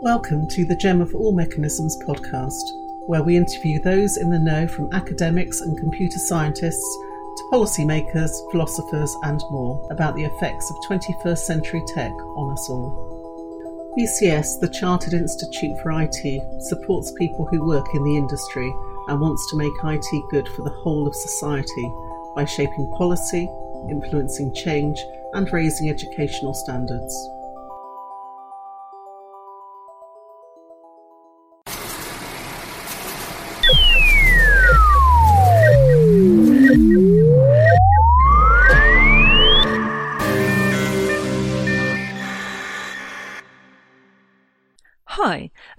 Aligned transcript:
Welcome 0.00 0.46
to 0.50 0.64
the 0.64 0.76
Gem 0.76 1.00
of 1.00 1.12
All 1.12 1.32
Mechanisms 1.32 1.98
podcast, 2.06 2.62
where 3.08 3.24
we 3.24 3.36
interview 3.36 3.80
those 3.82 4.16
in 4.16 4.30
the 4.30 4.38
know 4.38 4.68
from 4.68 4.92
academics 4.92 5.60
and 5.60 5.76
computer 5.76 6.20
scientists 6.20 6.98
to 7.36 7.48
policymakers, 7.52 8.30
philosophers, 8.52 9.12
and 9.24 9.40
more 9.50 9.84
about 9.90 10.14
the 10.14 10.22
effects 10.22 10.70
of 10.70 10.76
21st 10.88 11.38
century 11.38 11.82
tech 11.88 12.12
on 12.12 12.52
us 12.52 12.70
all. 12.70 13.92
BCS, 13.98 14.60
the 14.60 14.68
Chartered 14.68 15.14
Institute 15.14 15.76
for 15.82 15.90
IT, 16.00 16.62
supports 16.62 17.10
people 17.18 17.44
who 17.46 17.66
work 17.66 17.92
in 17.92 18.04
the 18.04 18.16
industry 18.16 18.72
and 19.08 19.20
wants 19.20 19.50
to 19.50 19.56
make 19.56 19.72
IT 19.82 20.22
good 20.30 20.46
for 20.50 20.62
the 20.62 20.70
whole 20.70 21.08
of 21.08 21.14
society 21.16 21.92
by 22.36 22.44
shaping 22.44 22.88
policy, 22.96 23.50
influencing 23.90 24.54
change, 24.54 24.96
and 25.34 25.52
raising 25.52 25.90
educational 25.90 26.54
standards. 26.54 27.30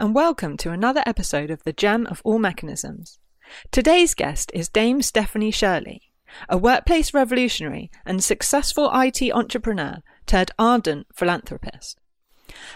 And 0.10 0.16
welcome 0.16 0.58
to 0.58 0.72
another 0.72 1.04
episode 1.06 1.52
of 1.52 1.64
The 1.66 1.72
Gem 1.72 2.08
of 2.08 2.20
All 2.26 2.40
Mechanisms. 2.40 3.20
Today's 3.70 4.16
guest 4.16 4.50
is 4.56 4.68
Dame 4.68 5.04
Stephanie 5.04 5.52
Shirley, 5.52 6.02
a 6.50 6.58
workplace 6.58 7.14
revolutionary 7.14 7.92
and 8.08 8.24
successful 8.24 8.90
IT 8.92 9.22
entrepreneur 9.32 9.98
turned 10.26 10.50
ardent 10.58 11.06
philanthropist. 11.14 12.00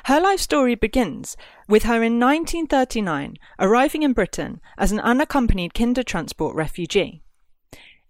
Her 0.06 0.22
life 0.22 0.42
story 0.42 0.76
begins 0.76 1.36
with 1.67 1.86
her 1.86 2.03
in 2.03 2.20
1939 2.20 3.38
arriving 3.58 4.03
in 4.03 4.14
Britain 4.14 4.62
as 4.78 4.92
an 4.92 5.00
unaccompanied 5.00 5.73
Kindertransport 5.73 6.53
refugee. 6.53 7.23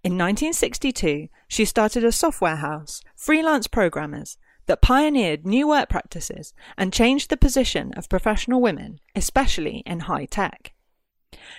In 0.04 0.18
1962, 0.18 1.30
she 1.48 1.64
started 1.64 2.04
a 2.04 2.12
software 2.12 2.58
house, 2.58 3.02
Freelance 3.16 3.68
Programmers, 3.68 4.38
that 4.66 4.82
pioneered 4.82 5.46
new 5.46 5.68
work 5.68 5.90
practices 5.90 6.54
and 6.78 6.94
changed 6.94 7.30
the 7.30 7.38
position 7.38 7.94
of 7.94 8.10
professional 8.10 8.62
women, 8.62 9.00
especially 9.16 9.84
in 9.86 10.02
high 10.02 10.26
tech. 10.26 10.74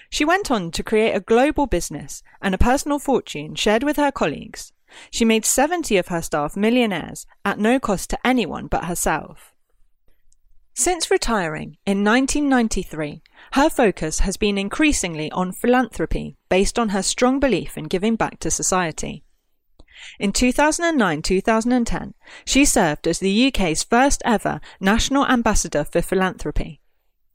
She 0.08 0.24
went 0.24 0.50
on 0.50 0.70
to 0.72 0.82
create 0.82 1.14
a 1.14 1.20
global 1.20 1.66
business 1.66 2.22
and 2.40 2.54
a 2.54 2.58
personal 2.58 2.98
fortune 2.98 3.54
shared 3.54 3.82
with 3.82 3.96
her 3.96 4.12
colleagues. 4.12 4.72
She 5.10 5.24
made 5.24 5.44
70 5.44 5.96
of 5.96 6.08
her 6.08 6.22
staff 6.22 6.56
millionaires 6.56 7.26
at 7.44 7.58
no 7.58 7.80
cost 7.80 8.10
to 8.10 8.26
anyone 8.26 8.68
but 8.68 8.84
herself. 8.84 9.52
Since 10.76 11.10
retiring 11.10 11.76
in 11.86 12.04
1993, 12.04 13.22
her 13.52 13.70
focus 13.70 14.20
has 14.20 14.36
been 14.36 14.58
increasingly 14.58 15.30
on 15.30 15.52
philanthropy 15.52 16.36
based 16.48 16.78
on 16.78 16.90
her 16.90 17.02
strong 17.02 17.38
belief 17.38 17.78
in 17.78 17.84
giving 17.84 18.16
back 18.16 18.40
to 18.40 18.50
society. 18.50 19.23
In 20.18 20.32
2009-2010, 20.32 22.14
she 22.44 22.64
served 22.64 23.06
as 23.06 23.18
the 23.18 23.46
UK's 23.48 23.82
first 23.82 24.22
ever 24.24 24.60
National 24.80 25.26
Ambassador 25.26 25.84
for 25.84 26.02
Philanthropy. 26.02 26.80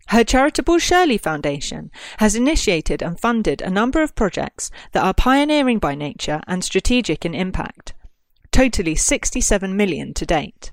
Her 0.09 0.23
charitable 0.23 0.79
Shirley 0.79 1.19
Foundation 1.19 1.91
has 2.17 2.35
initiated 2.35 3.03
and 3.03 3.19
funded 3.19 3.61
a 3.61 3.69
number 3.69 4.01
of 4.01 4.15
projects 4.15 4.71
that 4.91 5.03
are 5.03 5.13
pioneering 5.13 5.77
by 5.77 5.93
nature 5.93 6.41
and 6.47 6.63
strategic 6.63 7.25
in 7.25 7.35
impact, 7.35 7.93
totally 8.51 8.95
67 8.95 9.75
million 9.75 10.13
to 10.15 10.25
date. 10.25 10.71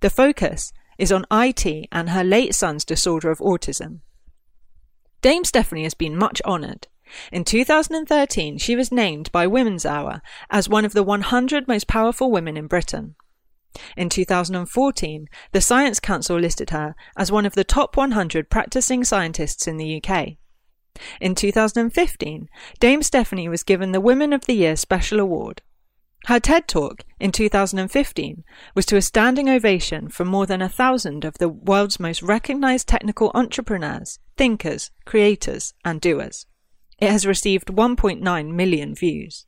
The 0.00 0.08
focus 0.08 0.72
is 0.98 1.12
on 1.12 1.26
IT 1.30 1.88
and 1.92 2.10
her 2.10 2.24
late 2.24 2.54
son's 2.54 2.84
disorder 2.84 3.30
of 3.30 3.38
autism. 3.38 4.00
Dame 5.20 5.44
Stephanie 5.44 5.84
has 5.84 5.94
been 5.94 6.16
much 6.16 6.40
honoured. 6.42 6.88
In 7.30 7.44
2013, 7.44 8.58
she 8.58 8.76
was 8.76 8.92
named 8.92 9.30
by 9.32 9.46
Women's 9.46 9.84
Hour 9.84 10.22
as 10.50 10.68
one 10.68 10.84
of 10.84 10.92
the 10.92 11.02
100 11.02 11.68
most 11.68 11.86
powerful 11.86 12.30
women 12.30 12.56
in 12.56 12.66
Britain. 12.66 13.14
In 13.96 14.08
2014, 14.08 15.26
the 15.52 15.60
Science 15.60 16.00
Council 16.00 16.38
listed 16.38 16.70
her 16.70 16.94
as 17.16 17.32
one 17.32 17.44
of 17.44 17.54
the 17.54 17.64
top 17.64 17.96
100 17.96 18.48
practicing 18.48 19.04
scientists 19.04 19.66
in 19.66 19.76
the 19.76 20.02
UK. 20.02 20.36
In 21.20 21.34
2015, 21.34 22.48
Dame 22.78 23.02
Stephanie 23.02 23.48
was 23.48 23.64
given 23.64 23.92
the 23.92 24.00
Women 24.00 24.32
of 24.32 24.46
the 24.46 24.54
Year 24.54 24.76
Special 24.76 25.18
Award. 25.18 25.62
Her 26.26 26.40
TED 26.40 26.68
Talk 26.68 27.02
in 27.20 27.32
2015 27.32 28.44
was 28.74 28.86
to 28.86 28.96
a 28.96 29.02
standing 29.02 29.50
ovation 29.50 30.08
from 30.08 30.28
more 30.28 30.46
than 30.46 30.62
a 30.62 30.68
thousand 30.68 31.24
of 31.24 31.36
the 31.38 31.48
world's 31.50 32.00
most 32.00 32.22
recognized 32.22 32.88
technical 32.88 33.30
entrepreneurs, 33.34 34.20
thinkers, 34.36 34.90
creators, 35.04 35.74
and 35.84 36.00
doers. 36.00 36.46
It 36.98 37.10
has 37.10 37.26
received 37.26 37.68
1.9 37.68 38.52
million 38.52 38.94
views. 38.94 39.46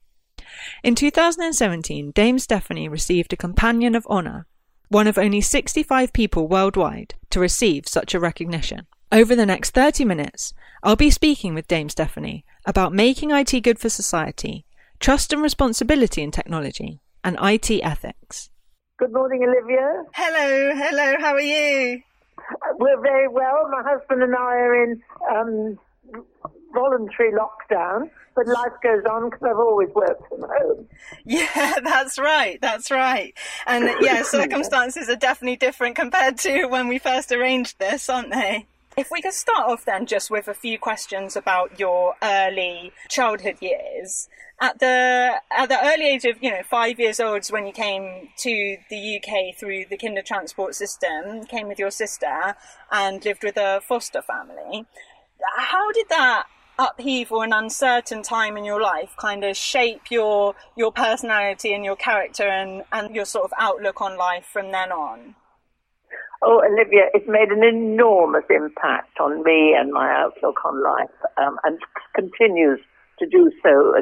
In 0.82 0.94
2017, 0.94 2.10
Dame 2.12 2.38
Stephanie 2.38 2.88
received 2.88 3.32
a 3.32 3.36
Companion 3.36 3.94
of 3.94 4.06
Honour, 4.06 4.46
one 4.88 5.06
of 5.06 5.18
only 5.18 5.40
65 5.40 6.12
people 6.12 6.48
worldwide 6.48 7.14
to 7.30 7.40
receive 7.40 7.88
such 7.88 8.14
a 8.14 8.20
recognition. 8.20 8.86
Over 9.12 9.36
the 9.36 9.46
next 9.46 9.70
30 9.70 10.04
minutes, 10.04 10.52
I'll 10.82 10.96
be 10.96 11.10
speaking 11.10 11.54
with 11.54 11.68
Dame 11.68 11.88
Stephanie 11.88 12.44
about 12.64 12.92
making 12.92 13.30
IT 13.30 13.60
good 13.62 13.78
for 13.78 13.88
society, 13.88 14.66
trust 14.98 15.32
and 15.32 15.42
responsibility 15.42 16.22
in 16.22 16.30
technology, 16.30 17.00
and 17.22 17.36
IT 17.40 17.70
ethics. 17.82 18.50
Good 18.98 19.12
morning, 19.12 19.44
Olivia. 19.44 20.04
Hello, 20.14 20.74
hello, 20.74 21.14
how 21.20 21.34
are 21.34 21.40
you? 21.40 22.02
We're 22.78 23.00
very 23.00 23.28
well. 23.28 23.68
My 23.70 23.82
husband 23.82 24.22
and 24.22 24.34
I 24.34 24.38
are 24.38 24.84
in 24.84 25.02
um, 25.30 25.78
voluntary 26.76 27.32
lockdown, 27.32 28.10
but 28.34 28.46
life 28.46 28.72
goes 28.82 29.02
on 29.10 29.30
because 29.30 29.42
I've 29.42 29.58
always 29.58 29.88
worked 29.94 30.28
from 30.28 30.42
home. 30.42 30.86
Yeah, 31.24 31.80
that's 31.82 32.18
right. 32.18 32.60
That's 32.60 32.90
right. 32.90 33.34
And 33.66 33.90
yeah, 34.00 34.22
circumstances 34.24 35.08
are 35.08 35.16
definitely 35.16 35.56
different 35.56 35.96
compared 35.96 36.38
to 36.38 36.66
when 36.66 36.86
we 36.86 36.98
first 36.98 37.32
arranged 37.32 37.78
this, 37.78 38.08
aren't 38.08 38.30
they? 38.30 38.66
If 38.96 39.10
we 39.10 39.20
could 39.20 39.34
start 39.34 39.68
off 39.68 39.84
then 39.84 40.06
just 40.06 40.30
with 40.30 40.48
a 40.48 40.54
few 40.54 40.78
questions 40.78 41.36
about 41.36 41.78
your 41.80 42.14
early 42.22 42.92
childhood 43.08 43.56
years. 43.60 44.28
At 44.58 44.78
the 44.78 45.34
at 45.50 45.68
the 45.68 45.78
early 45.84 46.08
age 46.08 46.24
of 46.24 46.42
you 46.42 46.50
know 46.50 46.62
five 46.62 46.98
years 46.98 47.20
old 47.20 47.46
when 47.48 47.66
you 47.66 47.72
came 47.72 48.30
to 48.38 48.76
the 48.88 49.18
UK 49.18 49.54
through 49.58 49.84
the 49.90 49.98
kinder 49.98 50.22
transport 50.22 50.74
system, 50.74 51.44
came 51.44 51.68
with 51.68 51.78
your 51.78 51.90
sister 51.90 52.54
and 52.90 53.22
lived 53.22 53.44
with 53.44 53.58
a 53.58 53.82
foster 53.86 54.22
family. 54.22 54.86
How 55.58 55.92
did 55.92 56.08
that 56.08 56.46
upheaval 56.78 57.42
and 57.42 57.54
uncertain 57.54 58.22
time 58.22 58.56
in 58.56 58.64
your 58.64 58.80
life 58.80 59.14
kind 59.16 59.44
of 59.44 59.56
shape 59.56 60.10
your 60.10 60.54
your 60.76 60.92
personality 60.92 61.72
and 61.72 61.84
your 61.84 61.96
character 61.96 62.44
and, 62.44 62.84
and 62.92 63.14
your 63.14 63.24
sort 63.24 63.44
of 63.44 63.52
outlook 63.58 64.00
on 64.00 64.16
life 64.16 64.44
from 64.44 64.72
then 64.72 64.92
on? 64.92 65.34
Oh, 66.42 66.62
Olivia, 66.64 67.06
it's 67.14 67.26
made 67.26 67.48
an 67.48 67.64
enormous 67.64 68.44
impact 68.50 69.18
on 69.20 69.42
me 69.42 69.74
and 69.74 69.90
my 69.90 70.10
outlook 70.12 70.56
on 70.64 70.82
life, 70.82 71.10
um, 71.38 71.58
and 71.64 71.78
continues 72.14 72.78
to 73.18 73.26
do 73.26 73.50
so 73.62 73.94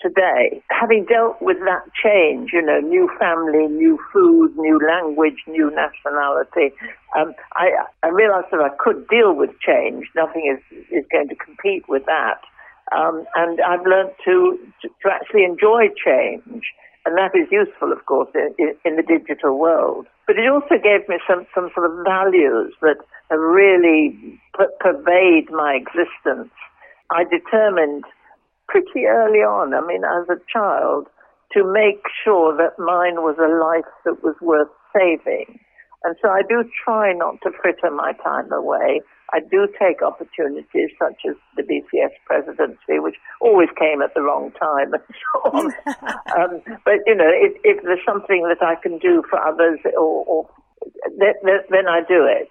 today. 0.00 0.62
Having 0.70 1.06
dealt 1.06 1.40
with 1.40 1.58
that 1.60 1.84
change, 1.92 2.50
you 2.52 2.62
know, 2.62 2.80
new 2.80 3.10
family, 3.18 3.68
new 3.68 3.98
food, 4.12 4.56
new 4.56 4.80
language, 4.80 5.36
new 5.46 5.70
nationality, 5.70 6.74
um, 7.16 7.34
I, 7.54 7.70
I 8.02 8.08
realized 8.08 8.48
that 8.52 8.60
I 8.60 8.70
could 8.78 9.06
deal 9.08 9.34
with 9.34 9.50
change. 9.60 10.06
Nothing 10.16 10.56
is, 10.56 10.86
is 10.90 11.04
going 11.12 11.28
to 11.28 11.36
compete 11.36 11.88
with 11.88 12.04
that. 12.06 12.40
Um, 12.96 13.24
and 13.36 13.60
I've 13.60 13.86
learned 13.86 14.10
to, 14.24 14.58
to, 14.82 15.10
actually 15.10 15.44
enjoy 15.44 15.88
change. 15.94 16.64
And 17.06 17.16
that 17.16 17.30
is 17.34 17.46
useful, 17.50 17.92
of 17.92 18.04
course, 18.06 18.28
in, 18.34 18.74
in 18.84 18.96
the 18.96 19.02
digital 19.02 19.58
world. 19.58 20.06
But 20.26 20.38
it 20.38 20.48
also 20.50 20.74
gave 20.82 21.08
me 21.08 21.18
some, 21.28 21.46
some 21.54 21.70
sort 21.74 21.90
of 21.90 22.04
values 22.04 22.74
that 22.82 22.96
have 23.30 23.38
really 23.38 24.40
pervade 24.80 25.50
my 25.50 25.78
existence. 25.78 26.50
I 27.10 27.24
determined 27.24 28.04
pretty 28.70 29.06
early 29.06 29.42
on, 29.42 29.74
I 29.74 29.82
mean, 29.84 30.02
as 30.04 30.28
a 30.30 30.38
child, 30.46 31.08
to 31.52 31.66
make 31.66 32.02
sure 32.22 32.56
that 32.56 32.78
mine 32.78 33.26
was 33.26 33.34
a 33.42 33.50
life 33.50 33.90
that 34.04 34.22
was 34.22 34.36
worth 34.40 34.70
saving. 34.94 35.58
And 36.04 36.16
so 36.22 36.30
I 36.30 36.42
do 36.48 36.64
try 36.84 37.12
not 37.12 37.42
to 37.42 37.50
fritter 37.60 37.90
my 37.90 38.12
time 38.24 38.52
away. 38.52 39.02
I 39.32 39.40
do 39.40 39.68
take 39.78 40.02
opportunities 40.02 40.90
such 40.98 41.22
as 41.28 41.36
the 41.56 41.62
BCS 41.62 42.14
presidency, 42.26 42.98
which 42.98 43.16
always 43.40 43.68
came 43.78 44.02
at 44.02 44.14
the 44.14 44.22
wrong 44.22 44.50
time 44.58 44.94
and 44.94 45.02
so 45.10 45.50
on. 45.50 45.66
um, 46.38 46.62
but, 46.84 46.98
you 47.06 47.14
know, 47.14 47.30
if, 47.30 47.52
if, 47.62 47.82
there's 47.84 48.04
something 48.06 48.42
that 48.48 48.64
I 48.64 48.74
can 48.80 48.98
do 48.98 49.22
for 49.28 49.38
others 49.38 49.78
or, 49.96 50.24
or 50.26 50.48
then 51.18 51.88
I 51.88 52.00
do 52.00 52.24
it. 52.24 52.48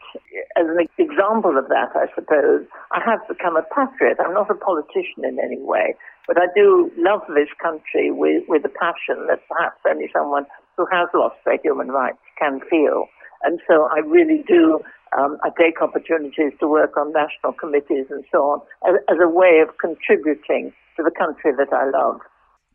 As 0.58 0.66
an 0.68 0.86
example 0.98 1.58
of 1.58 1.68
that, 1.70 1.90
I 1.96 2.06
suppose, 2.14 2.66
I 2.92 3.02
have 3.04 3.20
become 3.28 3.58
a 3.58 3.64
patriot. 3.64 4.18
I'm 4.20 4.34
not 4.34 4.50
a 4.50 4.56
politician 4.56 5.26
in 5.26 5.40
any 5.40 5.60
way, 5.60 5.96
but 6.28 6.38
I 6.38 6.48
do 6.56 6.92
love 6.98 7.22
this 7.30 7.50
country 7.62 8.12
with, 8.12 8.44
with 8.48 8.64
a 8.66 8.70
passion 8.70 9.28
that 9.28 9.42
perhaps 9.50 9.78
only 9.88 10.10
someone 10.14 10.46
who 10.78 10.86
has 10.92 11.10
lost 11.14 11.36
their 11.46 11.58
human 11.64 11.90
rights 11.90 12.20
can 12.38 12.62
feel. 12.70 13.06
And 13.44 13.60
so 13.68 13.90
I 13.92 14.00
really 14.00 14.44
do, 14.48 14.82
um, 15.18 15.38
I 15.44 15.50
take 15.60 15.82
opportunities 15.82 16.54
to 16.60 16.68
work 16.68 16.98
on 16.98 17.14
national 17.14 17.54
committees 17.54 18.08
and 18.10 18.24
so 18.32 18.44
on 18.44 18.62
as, 18.88 19.00
as 19.10 19.18
a 19.22 19.30
way 19.30 19.64
of 19.66 19.78
contributing 19.78 20.74
to 20.98 21.04
the 21.04 21.12
country 21.12 21.52
that 21.58 21.74
I 21.74 21.90
love. 21.90 22.20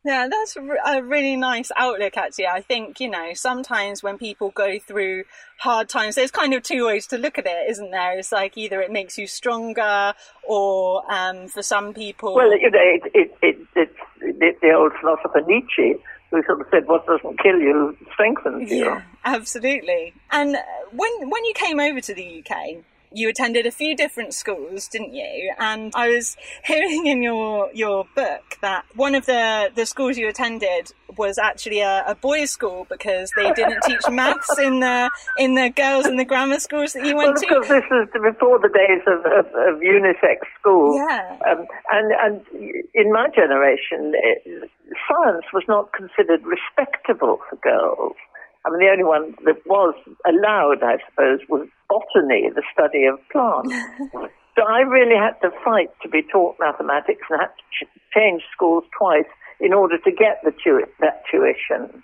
Yeah, 0.04 0.28
that's 0.30 0.56
a 0.56 1.02
really 1.02 1.34
nice 1.34 1.70
outlook, 1.76 2.18
actually. 2.18 2.46
I 2.46 2.60
think, 2.60 3.00
you 3.00 3.08
know, 3.08 3.32
sometimes 3.32 4.02
when 4.02 4.18
people 4.18 4.50
go 4.50 4.78
through 4.78 5.24
hard 5.58 5.88
times, 5.88 6.16
there's 6.16 6.30
kind 6.30 6.52
of 6.52 6.62
two 6.62 6.86
ways 6.86 7.06
to 7.06 7.16
look 7.16 7.38
at 7.38 7.46
it, 7.46 7.70
isn't 7.70 7.90
there? 7.90 8.18
It's 8.18 8.30
like 8.30 8.58
either 8.58 8.82
it 8.82 8.92
makes 8.92 9.16
you 9.16 9.26
stronger 9.26 10.12
or 10.46 11.10
um, 11.10 11.48
for 11.48 11.62
some 11.62 11.94
people. 11.94 12.34
Well, 12.34 12.54
you 12.58 12.70
know, 12.70 12.78
it, 12.78 13.02
it, 13.14 13.66
it, 13.74 13.96
it's 14.20 14.60
the 14.60 14.72
old 14.74 14.92
philosopher 15.00 15.40
Nietzsche 15.46 15.94
who 16.30 16.42
sort 16.44 16.60
of 16.60 16.66
said, 16.70 16.86
what 16.86 17.06
doesn't 17.06 17.40
kill 17.42 17.58
you 17.58 17.96
strengthens 18.12 18.70
you. 18.70 18.84
Yeah, 18.84 19.02
absolutely. 19.24 20.12
And 20.30 20.58
when, 20.90 21.30
when 21.30 21.44
you 21.46 21.54
came 21.54 21.80
over 21.80 22.02
to 22.02 22.14
the 22.14 22.44
UK, 22.44 22.84
you 23.14 23.28
attended 23.28 23.66
a 23.66 23.70
few 23.70 23.96
different 23.96 24.34
schools, 24.34 24.88
didn't 24.88 25.14
you? 25.14 25.52
And 25.58 25.93
I 25.94 26.08
was 26.08 26.37
hearing 26.64 27.06
in 27.06 27.22
your 27.22 27.70
your 27.72 28.06
book 28.14 28.58
that 28.61 28.84
one 28.94 29.14
of 29.14 29.26
the 29.26 29.70
the 29.75 29.87
schools 29.87 30.19
you 30.19 30.28
attended 30.28 30.93
was 31.16 31.38
actually 31.38 31.81
a, 31.81 32.05
a 32.06 32.14
boys' 32.14 32.50
school 32.50 32.87
because 32.90 33.31
they 33.37 33.52
didn't 33.52 33.82
teach 33.87 34.02
maths 34.11 34.58
in 34.58 34.81
the 34.81 35.11
in 35.38 35.55
the 35.55 35.70
girls 35.70 36.06
in 36.06 36.16
the 36.16 36.25
grammar 36.25 36.58
schools 36.58 36.93
that 36.93 37.05
you 37.06 37.16
went 37.16 37.38
well, 37.49 37.62
to. 37.62 37.69
this 37.69 37.84
was 37.90 38.08
before 38.12 38.58
the 38.58 38.69
days 38.69 39.02
of, 39.06 39.20
of, 39.26 39.46
of 39.46 39.81
unisex 39.81 40.38
schools. 40.58 40.96
Yeah. 40.96 41.37
Um, 41.49 41.67
and 41.90 42.12
and 42.20 42.84
in 42.94 43.12
my 43.12 43.28
generation, 43.34 44.12
it, 44.14 44.70
science 45.08 45.44
was 45.52 45.64
not 45.69 45.93
considered 45.93 46.43
respectable 46.44 47.40
for 47.49 47.56
girls. 47.56 48.17
I 48.64 48.70
mean, 48.70 48.81
the 48.81 48.90
only 48.90 49.05
one 49.05 49.34
that 49.44 49.61
was 49.66 49.94
allowed, 50.25 50.82
I 50.82 50.96
suppose, 51.08 51.40
was 51.49 51.69
botany, 51.88 52.49
the 52.49 52.62
study 52.72 53.05
of 53.05 53.20
plants. 53.31 53.76
so 54.56 54.62
I 54.64 54.81
really 54.81 55.16
had 55.16 55.37
to 55.43 55.50
fight 55.64 55.90
to 56.02 56.08
be 56.08 56.22
taught 56.22 56.56
mathematics 56.58 57.28
and 57.28 57.40
had 57.40 57.52
to 57.52 57.64
ch- 57.70 57.88
change 58.14 58.43
schools 58.52 58.84
twice 58.96 59.28
in 59.61 59.72
order 59.72 59.99
to 59.99 60.11
get 60.11 60.40
the 60.44 60.52
tu- 60.52 60.88
that 61.00 61.22
tuition. 61.31 62.02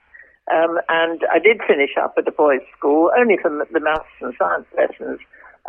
Um, 0.52 0.80
and 0.88 1.22
I 1.32 1.38
did 1.38 1.60
finish 1.66 1.96
up 2.00 2.14
at 2.18 2.26
a 2.26 2.32
boys' 2.32 2.60
school, 2.76 3.10
only 3.16 3.36
for 3.40 3.50
the 3.72 3.80
maths 3.80 4.04
and 4.20 4.34
science 4.38 4.66
lessons. 4.76 5.20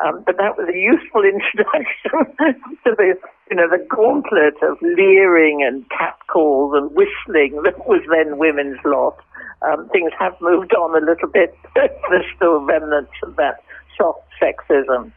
Um, 0.03 0.23
but 0.25 0.37
that 0.37 0.57
was 0.57 0.67
a 0.67 0.77
useful 0.77 1.23
introduction 1.33 2.35
to 2.83 2.95
the, 2.97 3.13
you 3.49 3.55
know, 3.55 3.69
the 3.69 3.85
gauntlet 3.89 4.55
of 4.63 4.77
leering 4.81 5.63
and 5.63 5.85
catcalls 5.89 6.73
and 6.75 6.91
whistling 6.91 7.61
that 7.63 7.87
was 7.87 8.01
then 8.09 8.37
women's 8.37 8.79
lot. 8.85 9.17
Um, 9.61 9.89
things 9.89 10.11
have 10.17 10.35
moved 10.41 10.73
on 10.73 11.01
a 11.01 11.05
little 11.05 11.29
bit. 11.29 11.55
There's 11.75 12.25
still 12.35 12.61
remnants 12.61 13.11
of 13.23 13.35
that 13.35 13.63
soft 13.97 14.27
sexism. 14.41 15.11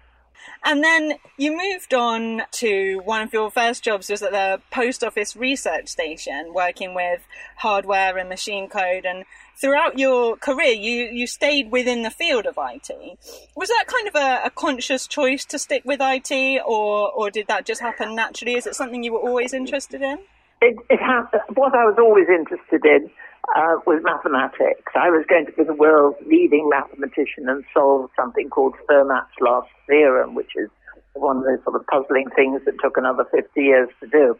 And 0.67 0.83
then 0.83 1.15
you 1.37 1.57
moved 1.57 1.93
on 1.93 2.43
to 2.53 3.01
one 3.05 3.21
of 3.21 3.33
your 3.33 3.51
first 3.51 3.85
jobs 3.85 4.09
was 4.09 4.23
at 4.23 4.33
the 4.33 4.61
post 4.71 5.05
office 5.05 5.37
research 5.37 5.89
station, 5.89 6.53
working 6.55 6.95
with 6.95 7.27
hardware 7.57 8.17
and 8.17 8.29
machine 8.29 8.69
code. 8.69 9.05
And 9.05 9.25
throughout 9.61 9.99
your 9.99 10.37
career, 10.37 10.73
you, 10.73 11.05
you 11.13 11.27
stayed 11.27 11.71
within 11.71 12.03
the 12.03 12.11
field 12.11 12.47
of 12.47 12.59
IT. 12.59 13.19
Was 13.55 13.69
that 13.69 13.85
kind 13.87 14.09
of 14.09 14.15
a, 14.15 14.47
a 14.47 14.51
conscious 14.51 15.07
choice 15.07 15.45
to 15.47 15.59
stick 15.59 15.83
with 15.85 16.01
IT, 16.03 16.63
or, 16.67 17.13
or 17.13 17.31
did 17.31 17.47
that 17.49 17.67
just 17.67 17.83
happen 17.83 18.15
naturally? 18.15 18.55
Is 18.55 18.67
it 18.67 18.75
something 18.75 19.03
you 19.03 19.13
were 19.13 19.21
always 19.21 19.53
interested 19.53 20.01
in? 20.01 20.19
It, 20.63 20.77
it 20.89 21.01
happened. 21.01 21.43
What 21.55 21.75
I 21.75 21.85
was 21.85 21.97
always 21.99 22.27
interested 22.29 22.87
in 22.87 23.11
uh, 23.57 23.77
was 23.87 24.01
mathematics. 24.03 24.93
I 24.95 25.11
was 25.11 25.25
going 25.29 25.47
to 25.47 25.53
be 25.53 25.65
the 25.65 25.75
world's 25.75 26.19
leading 26.27 26.69
mathematician 26.69 27.49
and 27.49 27.65
solve 27.73 28.11
something 28.17 28.49
called 28.49 28.75
Fermat's 28.89 29.37
last 29.41 29.69
theorem, 29.87 30.35
which 30.35 30.53
is 30.57 30.71
one 31.15 31.39
of 31.39 31.45
those 31.45 31.63
sort 31.65 31.77
of 31.77 31.87
puzzling 31.87 32.27
things 32.35 32.63
that 32.65 32.75
took 32.83 32.97
another 32.97 33.25
50 33.31 33.49
years 33.61 33.89
to 34.01 34.09
do. 34.09 34.37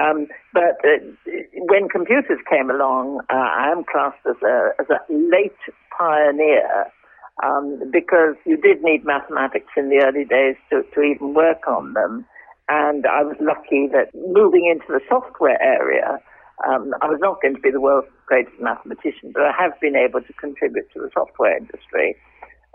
Um, 0.00 0.26
but 0.52 0.80
uh, 0.84 1.04
when 1.68 1.88
computers 1.88 2.38
came 2.48 2.70
along, 2.70 3.20
uh, 3.28 3.34
I 3.34 3.70
am 3.70 3.84
classed 3.84 4.24
as 4.28 4.36
a, 4.42 4.70
as 4.80 4.86
a 4.88 5.00
late 5.12 5.58
pioneer 5.96 6.86
um, 7.42 7.90
because 7.92 8.36
you 8.46 8.56
did 8.56 8.82
need 8.82 9.04
mathematics 9.04 9.72
in 9.76 9.90
the 9.90 10.00
early 10.04 10.24
days 10.24 10.56
to, 10.70 10.82
to 10.94 11.02
even 11.02 11.34
work 11.34 11.66
on 11.66 11.92
them. 11.92 12.24
And 12.68 13.06
I 13.06 13.22
was 13.22 13.36
lucky 13.40 13.88
that 13.92 14.14
moving 14.14 14.70
into 14.70 14.86
the 14.88 15.00
software 15.08 15.60
area, 15.60 16.18
um, 16.66 16.94
I 17.02 17.06
was 17.06 17.18
not 17.20 17.40
going 17.42 17.54
to 17.54 17.60
be 17.60 17.70
the 17.70 17.80
world's 17.80 18.08
greatest 18.26 18.60
mathematician, 18.60 19.32
but 19.32 19.42
I 19.42 19.52
have 19.58 19.72
been 19.80 19.96
able 19.96 20.20
to 20.22 20.32
contribute 20.34 20.86
to 20.94 21.00
the 21.00 21.10
software 21.12 21.56
industry. 21.56 22.16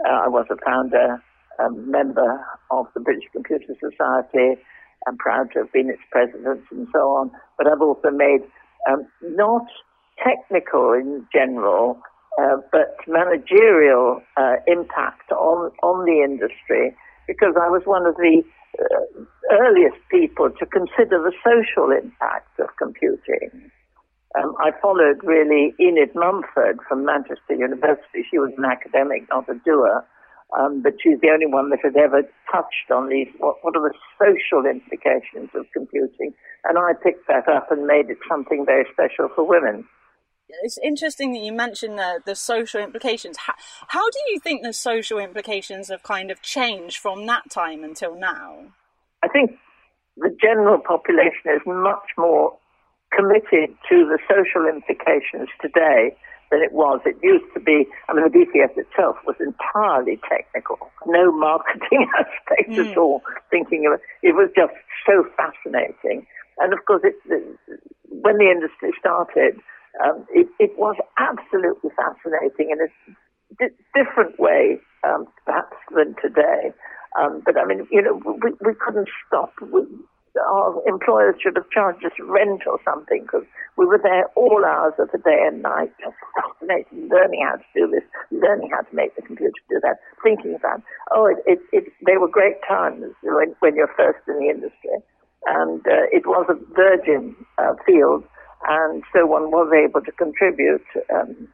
Uh, 0.05 0.25
I 0.25 0.27
was 0.27 0.45
a 0.51 0.57
founder, 0.65 1.21
um, 1.59 1.89
member 1.89 2.45
of 2.71 2.87
the 2.93 2.99
British 2.99 3.25
Computer 3.31 3.73
Society. 3.79 4.61
I'm 5.07 5.17
proud 5.17 5.51
to 5.53 5.59
have 5.59 5.71
been 5.71 5.89
its 5.89 6.01
president 6.11 6.61
and 6.71 6.87
so 6.91 6.99
on. 7.11 7.31
But 7.57 7.67
I've 7.67 7.81
also 7.81 8.09
made 8.11 8.41
um, 8.89 9.07
not 9.21 9.65
technical 10.23 10.93
in 10.93 11.25
general, 11.31 11.99
uh, 12.39 12.57
but 12.71 12.97
managerial 13.07 14.21
uh, 14.35 14.55
impact 14.67 15.31
on 15.31 15.71
on 15.83 16.05
the 16.05 16.21
industry 16.23 16.95
because 17.27 17.53
I 17.59 17.69
was 17.69 17.81
one 17.85 18.05
of 18.05 18.15
the 18.15 18.43
earliest 19.51 19.97
people 20.09 20.49
to 20.49 20.65
consider 20.65 21.21
the 21.21 21.33
social 21.43 21.91
impact 21.91 22.59
of 22.59 22.67
computing. 22.77 23.71
Um, 24.37 24.53
I 24.59 24.71
followed 24.81 25.23
really 25.23 25.73
Enid 25.79 26.13
Mumford 26.13 26.79
from 26.87 27.05
Manchester 27.05 27.55
University. 27.55 28.25
She 28.29 28.37
was 28.37 28.51
an 28.57 28.65
academic, 28.65 29.23
not 29.29 29.49
a 29.49 29.55
doer, 29.65 30.05
um, 30.57 30.81
but 30.81 30.93
she's 31.01 31.19
the 31.21 31.29
only 31.29 31.47
one 31.47 31.69
that 31.71 31.79
had 31.83 31.95
ever 31.95 32.23
touched 32.51 32.91
on 32.93 33.09
these. 33.09 33.27
What, 33.39 33.55
what 33.63 33.75
are 33.75 33.89
the 33.89 33.95
social 34.19 34.65
implications 34.69 35.49
of 35.55 35.65
computing? 35.73 36.33
And 36.65 36.77
I 36.77 36.91
picked 37.01 37.27
that 37.27 37.47
up 37.47 37.71
and 37.71 37.87
made 37.87 38.09
it 38.09 38.17
something 38.29 38.65
very 38.65 38.85
special 38.91 39.29
for 39.33 39.47
women. 39.47 39.85
It's 40.63 40.77
interesting 40.81 41.33
that 41.33 41.39
you 41.39 41.51
mentioned 41.51 41.99
the, 41.99 42.21
the 42.25 42.35
social 42.35 42.81
implications. 42.81 43.37
How, 43.37 43.53
how 43.87 44.09
do 44.09 44.19
you 44.29 44.39
think 44.39 44.63
the 44.63 44.73
social 44.73 45.19
implications 45.19 45.89
have 45.89 46.03
kind 46.03 46.31
of 46.31 46.41
changed 46.41 46.97
from 46.97 47.25
that 47.25 47.49
time 47.49 47.83
until 47.83 48.15
now? 48.15 48.67
I 49.23 49.27
think 49.27 49.51
the 50.15 50.35
general 50.41 50.79
population 50.79 51.51
is 51.53 51.61
much 51.65 52.09
more 52.17 52.57
committed 53.15 53.75
to 53.89 54.05
the 54.05 54.19
social 54.29 54.67
implications 54.67 55.49
today 55.61 56.15
than 56.49 56.61
it 56.61 56.71
was. 56.71 57.01
It 57.05 57.17
used 57.21 57.45
to 57.53 57.59
be, 57.59 57.85
I 58.07 58.13
mean, 58.13 58.23
the 58.23 58.31
BCS 58.31 58.77
itself 58.77 59.17
was 59.25 59.35
entirely 59.39 60.19
technical, 60.29 60.77
no 61.05 61.31
marketing 61.31 62.07
aspect 62.19 62.69
mm. 62.71 62.87
at 62.87 62.93
hmm. 62.93 62.99
all, 62.99 63.21
thinking 63.49 63.85
of 63.85 63.99
it. 63.99 64.01
It 64.23 64.33
was 64.33 64.49
just 64.55 64.73
so 65.05 65.25
fascinating. 65.35 66.25
And 66.59 66.73
of 66.73 66.79
course, 66.85 67.01
it, 67.03 67.15
when 68.07 68.37
the 68.37 68.49
industry 68.49 68.91
started, 68.99 69.59
um, 70.03 70.25
it, 70.29 70.47
it, 70.59 70.71
was 70.77 70.95
absolutely 71.17 71.89
fascinating 71.95 72.71
in 72.71 72.79
a 72.81 72.89
d- 73.59 73.75
different 73.95 74.39
way, 74.39 74.79
um, 75.03 75.25
perhaps, 75.45 75.75
than 75.95 76.15
today. 76.21 76.71
Um, 77.19 77.41
but 77.45 77.57
I 77.57 77.65
mean, 77.65 77.87
you 77.91 78.01
know, 78.01 78.21
we, 78.25 78.51
we 78.61 78.73
couldn't 78.79 79.09
stop. 79.27 79.53
We, 79.61 79.81
our 80.37 80.81
employers 80.87 81.35
should 81.41 81.55
have 81.55 81.69
charged 81.71 82.05
us 82.05 82.11
rent 82.19 82.61
or 82.67 82.79
something 82.85 83.23
because 83.23 83.45
we 83.77 83.85
were 83.85 83.99
there 84.01 84.25
all 84.35 84.63
hours 84.65 84.93
of 84.99 85.09
the 85.11 85.17
day 85.17 85.45
and 85.47 85.61
night, 85.61 85.91
just 85.99 86.15
fascinated, 86.35 87.09
learning 87.09 87.41
how 87.45 87.55
to 87.55 87.65
do 87.73 87.89
this, 87.89 88.03
learning 88.31 88.69
how 88.71 88.81
to 88.81 88.95
make 88.95 89.15
the 89.15 89.21
computer 89.21 89.53
do 89.69 89.79
that, 89.81 89.97
thinking 90.23 90.55
about, 90.55 90.81
oh, 91.11 91.25
it, 91.25 91.37
it, 91.45 91.59
it, 91.71 91.93
they 92.05 92.17
were 92.17 92.27
great 92.27 92.57
times 92.67 93.03
when, 93.23 93.55
when 93.59 93.75
you're 93.75 93.93
first 93.97 94.19
in 94.27 94.37
the 94.39 94.49
industry. 94.49 95.01
And 95.45 95.79
uh, 95.87 96.11
it 96.11 96.25
was 96.25 96.45
a 96.49 96.75
virgin 96.75 97.35
uh, 97.57 97.73
field, 97.85 98.23
and 98.67 99.03
so 99.13 99.25
one 99.25 99.51
was 99.51 99.71
able 99.73 100.01
to 100.01 100.11
contribute. 100.11 100.85
Um, 101.13 101.49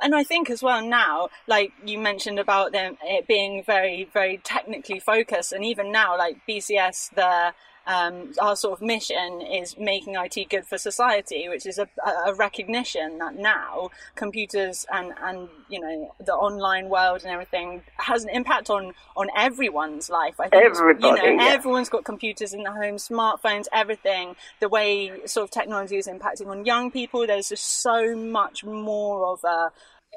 and 0.00 0.14
I 0.14 0.24
think 0.24 0.50
as 0.50 0.62
well 0.62 0.84
now, 0.84 1.30
like 1.46 1.72
you 1.84 1.98
mentioned 1.98 2.38
about 2.38 2.72
them 2.72 2.98
it 3.02 3.26
being 3.26 3.62
very, 3.64 4.08
very 4.12 4.38
technically 4.38 5.00
focused, 5.00 5.52
and 5.52 5.64
even 5.64 5.90
now, 5.90 6.16
like 6.18 6.38
BCS, 6.48 7.14
the 7.14 7.54
um, 7.86 8.32
our 8.40 8.56
sort 8.56 8.78
of 8.78 8.84
mission 8.84 9.40
is 9.40 9.78
making 9.78 10.16
IT 10.16 10.48
good 10.50 10.66
for 10.66 10.76
society, 10.76 11.48
which 11.48 11.66
is 11.66 11.78
a, 11.78 11.88
a, 12.26 12.34
recognition 12.34 13.18
that 13.18 13.36
now 13.36 13.90
computers 14.16 14.84
and, 14.92 15.12
and 15.22 15.48
you 15.68 15.80
know 15.80 16.14
the 16.24 16.32
online 16.32 16.88
world 16.88 17.22
and 17.22 17.30
everything 17.30 17.82
has 17.98 18.24
an 18.24 18.30
impact 18.30 18.70
on 18.70 18.92
on 19.16 19.28
everyone's 19.36 20.10
life. 20.10 20.34
I 20.40 20.48
think 20.48 20.64
Everybody, 20.64 21.06
you 21.06 21.36
know 21.36 21.44
yeah. 21.44 21.52
everyone's 21.52 21.88
got 21.88 22.04
computers 22.04 22.52
in 22.52 22.64
the 22.64 22.72
home, 22.72 22.96
smartphones, 22.96 23.66
everything. 23.72 24.34
The 24.60 24.68
way 24.68 25.24
sort 25.26 25.44
of 25.44 25.50
technology 25.52 25.96
is 25.96 26.08
impacting 26.08 26.48
on 26.48 26.64
young 26.64 26.90
people, 26.90 27.24
there's 27.26 27.50
just 27.50 27.82
so 27.82 28.16
much 28.16 28.64
more 28.64 29.32
of 29.32 29.44
a. 29.44 29.70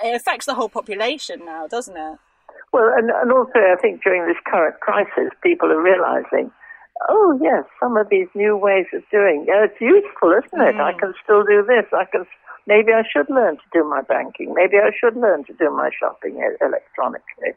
It 0.04 0.16
affects 0.16 0.48
the 0.48 0.56
whole 0.56 0.70
population 0.70 1.46
now, 1.46 1.68
doesn't 1.68 1.96
it? 1.96 2.18
Well, 2.72 2.92
and, 2.96 3.10
and 3.10 3.32
also 3.32 3.60
I 3.60 3.76
think 3.82 4.04
during 4.04 4.26
this 4.28 4.38
current 4.46 4.80
crisis, 4.80 5.32
people 5.44 5.72
are 5.72 5.82
realizing 5.82 6.52
oh 7.08 7.40
yes, 7.42 7.66
some 7.80 7.98
of 7.98 8.10
these 8.10 8.28
new 8.36 8.58
ways 8.58 8.86
of 8.94 9.04
doing. 9.12 9.46
Yeah, 9.48 9.66
it's 9.66 9.80
useful, 9.80 10.32
isn't 10.32 10.62
it? 10.62 10.76
Mm. 10.76 10.82
I 10.82 10.94
can 10.94 11.14
still 11.24 11.44
do 11.44 11.64
this. 11.66 11.86
I 11.94 12.06
can. 12.06 12.26
Maybe 12.68 12.92
I 12.92 13.04
should 13.12 13.30
learn 13.30 13.56
to 13.56 13.64
do 13.74 13.84
my 13.88 14.02
banking. 14.02 14.54
Maybe 14.54 14.78
I 14.78 14.92
should 15.00 15.16
learn 15.16 15.44
to 15.46 15.54
do 15.54 15.72
my 15.72 15.90
shopping 15.98 16.36
electronically. 16.62 17.54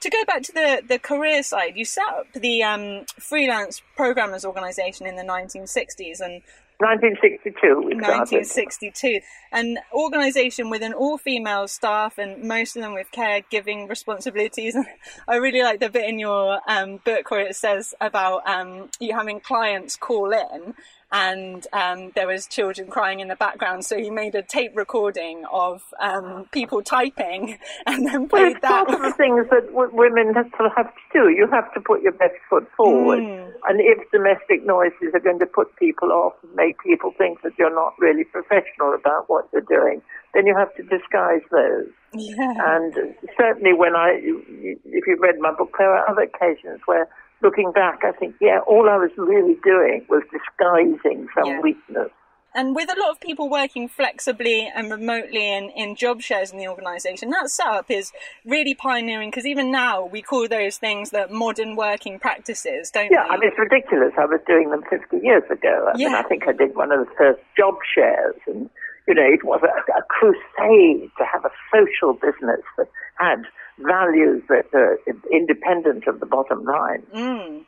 to 0.00 0.10
go 0.10 0.24
back 0.24 0.42
to 0.42 0.52
the, 0.52 0.82
the 0.88 0.98
career 0.98 1.42
side, 1.42 1.76
you 1.76 1.84
set 1.84 2.08
up 2.08 2.32
the 2.32 2.62
um, 2.62 3.04
freelance 3.18 3.80
programmers 3.94 4.44
organization 4.44 5.06
in 5.06 5.14
the 5.14 5.22
1960s 5.22 6.20
and 6.20 6.42
1962. 6.80 7.74
1962. 8.00 9.20
An 9.52 9.78
organisation 9.92 10.70
with 10.70 10.82
an 10.82 10.92
all-female 10.94 11.68
staff 11.68 12.18
and 12.18 12.42
most 12.42 12.76
of 12.76 12.82
them 12.82 12.94
with 12.94 13.10
caregiving 13.12 13.88
responsibilities. 13.88 14.76
I 15.28 15.36
really 15.36 15.62
like 15.62 15.80
the 15.80 15.90
bit 15.90 16.08
in 16.08 16.18
your 16.18 16.60
um, 16.66 16.98
book 17.04 17.30
where 17.30 17.46
it 17.46 17.56
says 17.56 17.94
about 18.00 18.48
um, 18.48 18.88
you 18.98 19.14
having 19.14 19.40
clients 19.40 19.96
call 19.96 20.32
in 20.32 20.74
and 21.12 21.66
um, 21.72 22.12
there 22.14 22.26
was 22.28 22.46
children 22.46 22.88
crying 22.88 23.20
in 23.20 23.28
the 23.28 23.36
background. 23.36 23.84
So 23.84 23.98
he 23.98 24.10
made 24.10 24.34
a 24.34 24.42
tape 24.42 24.76
recording 24.76 25.44
of 25.50 25.82
um, 25.98 26.46
people 26.52 26.82
typing 26.82 27.58
and 27.86 28.06
then 28.06 28.28
played 28.28 28.58
well, 28.62 28.84
that. 28.84 28.86
Part 28.86 29.00
of 29.00 29.02
the 29.02 29.16
things 29.16 29.46
that 29.50 29.66
w- 29.66 29.90
women 29.92 30.34
have 30.34 30.50
to, 30.52 30.68
have 30.76 30.86
to 30.86 31.00
do. 31.12 31.28
You 31.30 31.48
have 31.50 31.72
to 31.74 31.80
put 31.80 32.02
your 32.02 32.12
best 32.12 32.36
foot 32.48 32.68
forward. 32.76 33.18
Mm. 33.18 33.52
And 33.68 33.80
if 33.80 34.10
domestic 34.12 34.64
noises 34.64 35.10
are 35.14 35.20
going 35.20 35.40
to 35.40 35.46
put 35.46 35.74
people 35.76 36.12
off 36.12 36.34
and 36.42 36.54
make 36.54 36.78
people 36.80 37.12
think 37.18 37.42
that 37.42 37.52
you're 37.58 37.74
not 37.74 37.94
really 37.98 38.24
professional 38.24 38.94
about 38.94 39.28
what 39.28 39.48
you're 39.52 39.62
doing, 39.62 40.02
then 40.32 40.46
you 40.46 40.56
have 40.56 40.74
to 40.76 40.82
disguise 40.82 41.42
those. 41.50 41.88
Yeah. 42.14 42.54
And 42.58 42.94
certainly 43.36 43.72
when 43.72 43.96
I, 43.96 44.20
if 44.22 45.06
you've 45.06 45.20
read 45.20 45.38
my 45.40 45.52
book, 45.52 45.74
there 45.76 45.92
are 45.92 46.08
other 46.08 46.22
occasions 46.22 46.80
where 46.86 47.08
looking 47.42 47.72
back, 47.72 48.00
I 48.04 48.12
think, 48.12 48.34
yeah, 48.40 48.60
all 48.66 48.88
I 48.88 48.96
was 48.96 49.10
really 49.16 49.56
doing 49.64 50.04
was 50.08 50.22
disguising 50.30 51.28
some 51.34 51.46
Yeah. 51.46 51.60
weakness. 51.60 52.10
And 52.52 52.74
with 52.74 52.90
a 52.90 52.98
lot 52.98 53.10
of 53.10 53.20
people 53.20 53.48
working 53.48 53.86
flexibly 53.88 54.68
and 54.74 54.90
remotely 54.90 55.54
in, 55.54 55.70
in 55.70 55.94
job 55.94 56.20
shares 56.20 56.50
in 56.50 56.58
the 56.58 56.66
organisation, 56.66 57.30
that 57.30 57.48
setup 57.48 57.88
is 57.92 58.10
really 58.44 58.74
pioneering 58.74 59.30
because 59.30 59.46
even 59.46 59.70
now 59.70 60.04
we 60.04 60.20
call 60.20 60.48
those 60.48 60.76
things 60.76 61.10
the 61.10 61.28
modern 61.28 61.76
working 61.76 62.18
practices, 62.18 62.90
don't 62.90 63.08
Yeah, 63.12 63.22
we? 63.22 63.30
I 63.30 63.36
mean, 63.38 63.48
it's 63.50 63.58
ridiculous. 63.58 64.12
I 64.18 64.24
was 64.24 64.40
doing 64.48 64.70
them 64.70 64.82
50 64.90 65.18
years 65.24 65.44
ago. 65.48 65.90
I 65.94 65.96
mean, 65.96 66.12
I 66.12 66.22
think 66.24 66.48
I 66.48 66.52
did 66.52 66.74
one 66.74 66.90
of 66.90 66.98
the 67.06 67.12
first 67.16 67.40
job 67.56 67.76
shares, 67.94 68.34
and, 68.48 68.68
you 69.06 69.14
know, 69.14 69.22
it 69.26 69.44
was 69.44 69.60
a, 69.62 69.92
a 69.92 70.02
crusade 70.08 71.08
to 71.18 71.24
have 71.32 71.44
a 71.44 71.52
social 71.72 72.14
business 72.14 72.62
that 72.76 72.88
had 73.14 73.44
values 73.80 74.42
that 74.48 74.66
are 74.74 74.98
independent 75.32 76.06
of 76.06 76.20
the 76.20 76.26
bottom 76.26 76.64
line. 76.64 77.02
Mm. 77.14 77.64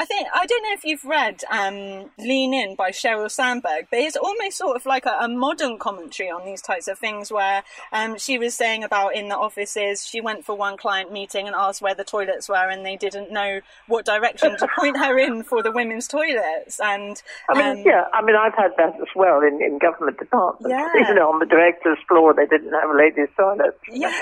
I 0.00 0.06
think 0.06 0.28
I 0.32 0.46
don't 0.46 0.62
know 0.62 0.72
if 0.72 0.82
you've 0.82 1.04
read 1.04 1.42
um, 1.50 2.10
"Lean 2.18 2.54
In" 2.54 2.74
by 2.74 2.90
Sheryl 2.90 3.30
Sandberg, 3.30 3.88
but 3.90 3.98
it's 3.98 4.16
almost 4.16 4.56
sort 4.56 4.74
of 4.74 4.86
like 4.86 5.04
a, 5.04 5.14
a 5.20 5.28
modern 5.28 5.76
commentary 5.76 6.30
on 6.30 6.46
these 6.46 6.62
types 6.62 6.88
of 6.88 6.98
things. 6.98 7.30
Where 7.30 7.62
um, 7.92 8.16
she 8.16 8.38
was 8.38 8.54
saying 8.54 8.82
about 8.82 9.14
in 9.14 9.28
the 9.28 9.36
offices, 9.36 10.06
she 10.06 10.22
went 10.22 10.46
for 10.46 10.56
one 10.56 10.78
client 10.78 11.12
meeting 11.12 11.46
and 11.46 11.54
asked 11.54 11.82
where 11.82 11.94
the 11.94 12.02
toilets 12.02 12.48
were, 12.48 12.70
and 12.70 12.86
they 12.86 12.96
didn't 12.96 13.30
know 13.30 13.60
what 13.88 14.06
direction 14.06 14.56
to 14.56 14.66
point 14.74 14.96
her 14.96 15.18
in 15.18 15.42
for 15.42 15.62
the 15.62 15.70
women's 15.70 16.08
toilets. 16.08 16.80
And 16.80 17.22
I 17.50 17.58
mean, 17.58 17.80
um, 17.80 17.84
yeah, 17.86 18.04
I 18.14 18.22
mean, 18.22 18.36
I've 18.36 18.54
had 18.54 18.70
that 18.78 18.94
as 18.94 19.12
well 19.14 19.42
in, 19.42 19.60
in 19.60 19.78
government 19.78 20.18
departments. 20.18 20.70
Yeah. 20.70 21.12
Know, 21.12 21.30
on 21.30 21.40
the 21.40 21.46
director's 21.46 21.98
floor, 22.08 22.32
they 22.32 22.46
didn't 22.46 22.72
have 22.72 22.88
ladies' 22.96 23.28
toilets. 23.36 23.76
yeah, 23.92 24.16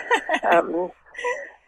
um, 0.50 0.90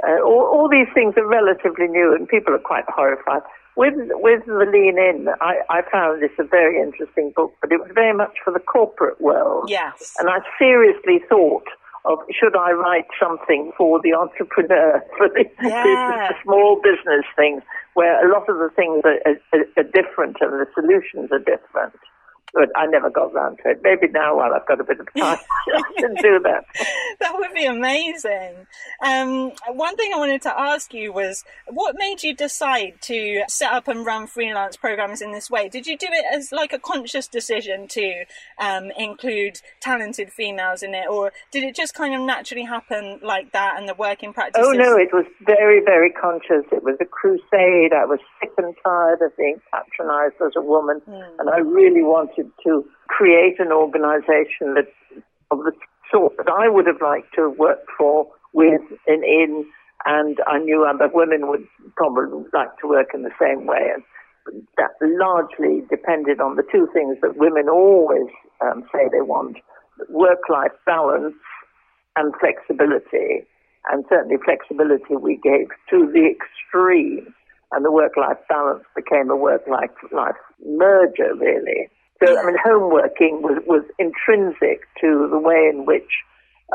uh, 0.02 0.21
all, 0.25 0.50
all 0.52 0.69
these 0.69 0.88
things 0.95 1.14
are 1.17 1.26
relatively 1.26 1.87
new, 1.87 2.12
and 2.12 2.29
people 2.29 2.52
are 2.52 2.59
quite 2.59 2.85
horrified. 2.88 3.43
With 3.77 3.95
with 4.15 4.45
the 4.47 4.67
lean 4.71 4.99
in, 4.99 5.29
I, 5.41 5.61
I 5.71 5.83
found 5.91 6.23
this 6.23 6.31
a 6.39 6.45
very 6.45 6.81
interesting 6.81 7.33
book, 7.35 7.55
but 7.61 7.73
it 7.73 7.81
was 7.81 7.91
very 7.95 8.12
much 8.12 8.35
for 8.45 8.53
the 8.53 8.61
corporate 8.61 9.21
world. 9.21 9.67
yes, 9.69 10.15
And 10.19 10.29
I 10.29 10.39
seriously 10.59 11.21
thought 11.29 11.65
of 12.05 12.19
should 12.39 12.57
I 12.57 12.73
write 12.73 13.07
something 13.21 13.73
for 13.77 14.00
the 14.03 14.15
entrepreneur, 14.15 15.03
for 15.19 15.29
the, 15.29 15.45
Yeah. 15.62 16.29
the 16.29 16.35
small 16.43 16.81
business 16.83 17.25
things, 17.37 17.62
where 17.95 18.19
a 18.27 18.33
lot 18.33 18.49
of 18.49 18.57
the 18.57 18.71
things 18.75 19.03
are, 19.05 19.19
are, 19.53 19.65
are 19.77 19.85
different 19.85 20.37
and 20.41 20.53
the 20.61 20.67
solutions 20.75 21.31
are 21.33 21.39
different. 21.39 21.95
But 22.52 22.69
I 22.76 22.87
never 22.87 23.11
got 23.11 23.33
round 23.33 23.59
to 23.62 23.71
it. 23.71 23.80
Maybe 23.83 24.09
now, 24.09 24.37
while 24.37 24.52
I've 24.52 24.66
got 24.66 24.80
a 24.80 24.85
bit 24.85 25.00
of 25.00 25.07
time, 25.14 25.38
I 25.75 25.83
can 25.99 26.14
do 26.16 26.40
that. 26.40 26.64
that 27.21 27.33
would 27.35 27.54
be 27.54 27.64
amazing. 27.64 28.66
Um, 29.04 29.52
one 29.69 29.97
thing 29.97 30.12
I 30.14 30.19
wanted 30.19 30.42
to 30.42 30.61
ask 30.61 30.92
you 30.92 31.12
was 31.12 31.45
what 31.69 31.97
made 31.97 32.23
you 32.23 32.35
decide 32.35 33.00
to 33.02 33.42
set 33.49 33.73
up 33.73 33.88
and 33.88 34.04
run 34.04 34.26
freelance 34.26 34.76
programs 34.76 35.23
in 35.23 35.33
this 35.33 35.50
way? 35.50 35.69
Did 35.69 35.87
you 35.87 35.97
do 35.97 36.09
it 36.11 36.25
as 36.33 36.52
like 36.52 36.73
a 36.73 36.78
conscious 36.78 37.28
decision 37.28 37.87
to 37.88 38.25
um, 38.59 38.90
include 38.97 39.61
talented 39.80 40.33
females 40.33 40.83
in 40.83 40.95
it, 40.95 41.09
or 41.09 41.33
did 41.50 41.64
it 41.64 41.75
just 41.75 41.95
kind 41.95 42.14
of 42.14 42.21
naturally 42.21 42.64
happen 42.64 43.21
like 43.23 43.52
that 43.52 43.75
and 43.78 43.88
the 43.88 43.95
working 43.95 44.33
practices? 44.33 44.66
Oh 44.69 44.73
no, 44.73 44.97
it 44.97 45.12
was 45.12 45.26
very, 45.42 45.80
very 45.85 46.11
conscious. 46.11 46.64
It 46.73 46.83
was 46.83 46.97
a 47.00 47.04
crusade. 47.04 47.92
I 47.92 48.04
was 48.04 48.19
sick 48.40 48.50
and 48.59 48.75
tired 48.85 49.23
of 49.23 49.37
being 49.37 49.61
patronized 49.73 50.37
as 50.45 50.52
a 50.57 50.62
woman, 50.62 51.00
and 51.07 51.50
I 51.50 51.59
really 51.59 52.02
wanted 52.02 52.39
to 52.64 52.85
create 53.09 53.59
an 53.59 53.73
organization 53.73 54.75
that 54.75 54.88
of 55.50 55.59
the 55.59 55.73
sort 56.11 56.37
that 56.37 56.49
I 56.49 56.68
would 56.68 56.87
have 56.87 57.00
liked 57.02 57.35
to 57.37 57.50
have 57.50 57.59
worked 57.59 57.88
for 57.97 58.26
with 58.52 58.82
and 59.06 59.25
in, 59.25 59.64
and 60.04 60.38
I 60.47 60.59
knew 60.59 60.85
other 60.85 61.11
women 61.12 61.49
would 61.49 61.66
probably 61.97 62.44
like 62.52 62.76
to 62.80 62.88
work 62.88 63.09
in 63.14 63.23
the 63.23 63.30
same 63.40 63.66
way. 63.66 63.92
And 63.94 64.02
that 64.76 64.90
largely 65.00 65.82
depended 65.90 66.40
on 66.40 66.56
the 66.56 66.64
two 66.70 66.88
things 66.92 67.18
that 67.23 67.37
women 67.37 67.68
always 67.68 68.28
um, 68.61 68.85
say 68.92 69.09
they 69.12 69.20
want: 69.20 69.59
work-life 70.09 70.73
balance 70.87 71.35
and 72.16 72.32
flexibility. 72.40 73.47
And 73.90 74.04
certainly 74.11 74.37
flexibility 74.44 75.16
we 75.16 75.40
gave 75.42 75.68
to 75.88 76.11
the 76.12 76.28
extreme. 76.28 77.32
And 77.73 77.85
the 77.85 77.90
work-life 77.90 78.37
balance 78.49 78.85
became 78.94 79.30
a 79.30 79.37
work-life 79.37 79.90
life 80.12 80.35
merger, 80.66 81.35
really. 81.35 81.88
So, 82.23 82.39
I 82.39 82.45
mean, 82.45 82.57
homeworking 82.65 83.41
was, 83.41 83.62
was 83.67 83.83
intrinsic 83.99 84.87
to 85.00 85.29
the 85.31 85.39
way 85.39 85.71
in 85.73 85.87
which 85.87 86.11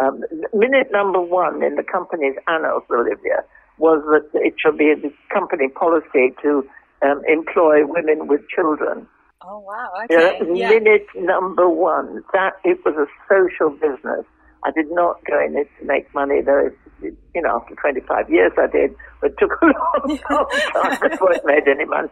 um, 0.02 0.24
minute 0.54 0.88
number 0.92 1.22
one 1.22 1.64
in 1.64 1.76
the 1.76 1.84
company's 1.84 2.36
annals, 2.48 2.84
Olivia, 2.92 3.44
was 3.78 4.04
that 4.12 4.40
it 4.42 4.56
should 4.58 4.78
be 4.78 4.94
the 4.96 5.14
company 5.32 5.68
policy 5.70 6.34
to 6.42 6.68
um, 7.02 7.22
employ 7.28 7.86
women 7.86 8.28
with 8.28 8.42
children. 8.50 9.08
Oh 9.42 9.60
wow! 9.60 9.92
You 10.10 10.18
know, 10.18 10.36
Okay. 10.42 10.60
yeah. 10.60 10.70
minute 10.70 11.06
number 11.16 11.70
one. 11.70 12.24
That 12.34 12.54
it 12.64 12.80
was 12.84 12.96
a 12.96 13.06
social 13.30 13.70
business. 13.70 14.26
I 14.64 14.72
did 14.72 14.90
not 14.90 15.24
go 15.30 15.40
in 15.46 15.56
it 15.56 15.70
to 15.80 15.86
make 15.86 16.12
money, 16.16 16.42
though. 16.42 16.72
You 17.02 17.42
know, 17.42 17.58
after 17.62 17.76
25 17.76 18.30
years, 18.32 18.52
I 18.58 18.66
did, 18.68 18.96
but 19.22 19.32
it 19.32 19.38
took 19.38 19.52
a 19.62 19.66
long, 19.66 20.20
long 20.32 20.48
time 20.74 21.10
before 21.12 21.34
it 21.34 21.44
made 21.46 21.68
any 21.68 21.86
money. 21.86 22.10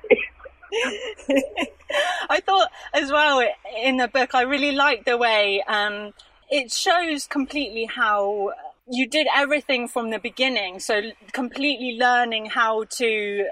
I 2.30 2.40
thought 2.40 2.70
as 2.94 3.12
well 3.12 3.48
in 3.82 3.98
the 3.98 4.08
book, 4.08 4.34
I 4.34 4.42
really 4.42 4.72
liked 4.72 5.06
the 5.06 5.18
way 5.18 5.62
um, 5.68 6.14
it 6.50 6.72
shows 6.72 7.28
completely 7.28 7.86
how 7.86 8.54
you 8.90 9.08
did 9.08 9.28
everything 9.34 9.88
from 9.88 10.10
the 10.10 10.20
beginning. 10.20 10.80
So 10.80 11.02
completely 11.32 11.98
learning 12.00 12.48
how 12.48 12.86
to 12.98 13.48